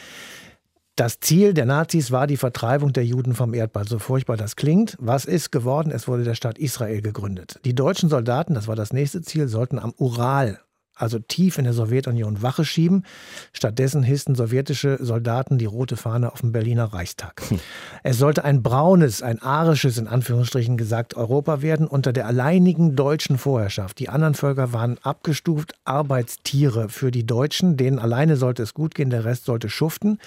Das 0.96 1.20
Ziel 1.20 1.52
der 1.52 1.66
Nazis 1.66 2.12
war 2.12 2.26
die 2.26 2.38
Vertreibung 2.38 2.94
der 2.94 3.04
Juden 3.04 3.34
vom 3.34 3.52
Erdball. 3.52 3.86
So 3.86 3.98
furchtbar 3.98 4.38
das 4.38 4.56
klingt. 4.56 4.96
Was 4.98 5.26
ist 5.26 5.52
geworden? 5.52 5.90
Es 5.90 6.08
wurde 6.08 6.24
der 6.24 6.34
Staat 6.34 6.56
Israel 6.56 7.02
gegründet. 7.02 7.60
Die 7.66 7.74
deutschen 7.74 8.08
Soldaten, 8.08 8.54
das 8.54 8.68
war 8.68 8.76
das 8.76 8.94
nächste 8.94 9.20
Ziel, 9.20 9.46
sollten 9.46 9.78
am 9.78 9.92
Ural 9.98 10.60
also 10.94 11.18
tief 11.18 11.58
in 11.58 11.64
der 11.64 11.72
Sowjetunion 11.72 12.42
Wache 12.42 12.64
schieben. 12.64 13.04
Stattdessen 13.52 14.02
hissten 14.02 14.34
sowjetische 14.34 14.98
Soldaten 15.00 15.58
die 15.58 15.64
rote 15.64 15.96
Fahne 15.96 16.32
auf 16.32 16.40
dem 16.40 16.52
Berliner 16.52 16.84
Reichstag. 16.84 17.42
Hm. 17.48 17.60
Es 18.02 18.18
sollte 18.18 18.44
ein 18.44 18.62
braunes, 18.62 19.22
ein 19.22 19.42
arisches, 19.42 19.98
in 19.98 20.06
Anführungsstrichen 20.06 20.76
gesagt, 20.76 21.16
Europa 21.16 21.62
werden 21.62 21.86
unter 21.86 22.12
der 22.12 22.26
alleinigen 22.26 22.96
deutschen 22.96 23.38
Vorherrschaft. 23.38 23.98
Die 23.98 24.08
anderen 24.08 24.34
Völker 24.34 24.72
waren 24.72 24.98
abgestuft 25.02 25.74
Arbeitstiere 25.84 26.88
für 26.88 27.10
die 27.10 27.26
Deutschen. 27.26 27.76
Denen 27.76 27.98
alleine 27.98 28.36
sollte 28.36 28.62
es 28.62 28.74
gut 28.74 28.94
gehen, 28.94 29.10
der 29.10 29.24
Rest 29.24 29.44
sollte 29.44 29.68
schuften. 29.68 30.18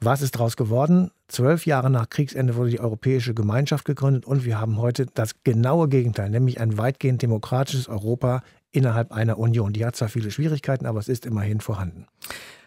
Was 0.00 0.22
ist 0.22 0.34
daraus 0.34 0.56
geworden? 0.56 1.10
Zwölf 1.28 1.66
Jahre 1.66 1.88
nach 1.88 2.10
Kriegsende 2.10 2.56
wurde 2.56 2.70
die 2.70 2.80
Europäische 2.80 3.32
Gemeinschaft 3.32 3.84
gegründet 3.86 4.26
und 4.26 4.44
wir 4.44 4.60
haben 4.60 4.78
heute 4.78 5.06
das 5.06 5.42
genaue 5.44 5.88
Gegenteil, 5.88 6.30
nämlich 6.30 6.60
ein 6.60 6.76
weitgehend 6.76 7.22
demokratisches 7.22 7.88
Europa 7.88 8.42
innerhalb 8.74 9.12
einer 9.12 9.38
Union. 9.38 9.72
Die 9.72 9.84
hat 9.84 9.96
zwar 9.96 10.08
viele 10.08 10.30
Schwierigkeiten, 10.30 10.86
aber 10.86 10.98
es 10.98 11.08
ist 11.08 11.26
immerhin 11.26 11.60
vorhanden. 11.60 12.06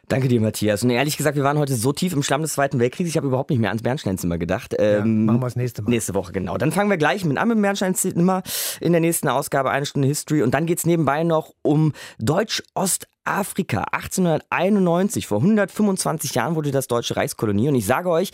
Danke 0.09 0.29
dir, 0.29 0.39
Matthias. 0.39 0.83
Und 0.83 0.89
ehrlich 0.89 1.17
gesagt, 1.17 1.35
wir 1.35 1.43
waren 1.43 1.57
heute 1.57 1.75
so 1.75 1.91
tief 1.91 2.13
im 2.13 2.23
Schlamm 2.23 2.41
des 2.41 2.53
Zweiten 2.53 2.79
Weltkriegs, 2.79 3.09
ich 3.09 3.17
habe 3.17 3.27
überhaupt 3.27 3.49
nicht 3.49 3.59
mehr 3.59 3.71
ans 3.71 3.83
Bernsteinzimmer 3.83 4.37
gedacht. 4.37 4.73
Ähm, 4.79 5.25
ja, 5.25 5.33
machen 5.33 5.41
wir 5.41 5.47
es 5.47 5.57
nächste 5.57 5.81
Mal. 5.81 5.89
Nächste 5.89 6.13
Woche, 6.13 6.31
genau. 6.31 6.57
Dann 6.57 6.71
fangen 6.71 6.89
wir 6.89 6.95
gleich 6.95 7.25
mit 7.25 7.37
an 7.37 7.49
mit 7.49 7.57
dem 7.57 7.61
Bernsteinzimmer 7.61 8.41
in 8.79 8.93
der 8.93 9.01
nächsten 9.01 9.27
Ausgabe, 9.27 9.69
eine 9.69 9.85
Stunde 9.85 10.07
History. 10.07 10.43
Und 10.43 10.53
dann 10.53 10.65
geht 10.65 10.77
es 10.79 10.85
nebenbei 10.85 11.25
noch 11.25 11.53
um 11.61 11.91
Deutsch-Ostafrika. 12.19 13.83
1891, 13.91 15.27
vor 15.27 15.39
125 15.39 16.35
Jahren 16.35 16.55
wurde 16.55 16.71
das 16.71 16.87
Deutsche 16.87 17.17
Reichskolonie. 17.17 17.67
Und 17.67 17.75
ich 17.75 17.85
sage 17.85 18.09
euch, 18.09 18.31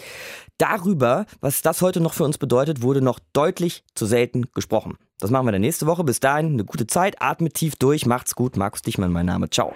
darüber, 0.59 1.25
was 1.41 1.63
das 1.63 1.81
heute 1.81 2.01
noch 2.01 2.13
für 2.13 2.23
uns 2.23 2.37
bedeutet, 2.37 2.83
wurde 2.83 3.01
noch 3.01 3.17
deutlich 3.33 3.83
zu 3.95 4.05
selten 4.05 4.51
gesprochen. 4.53 4.97
Das 5.23 5.31
machen 5.31 5.47
wir 5.47 5.53
dann 5.53 5.61
nächste 5.61 5.85
Woche. 5.85 6.03
Bis 6.03 6.19
dahin 6.19 6.47
eine 6.47 6.65
gute 6.65 6.85
Zeit, 6.85 7.21
atmet 7.21 7.53
tief 7.53 7.77
durch, 7.77 8.05
macht's 8.05 8.35
gut. 8.35 8.57
Markus 8.57 8.81
Dichmann, 8.81 9.13
mein 9.13 9.25
Name. 9.25 9.49
Ciao. 9.49 9.71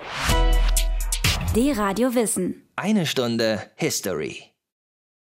D-Radio 1.56 2.14
Wissen. 2.16 2.68
Eine 2.76 3.06
Stunde 3.06 3.62
History. 3.76 4.44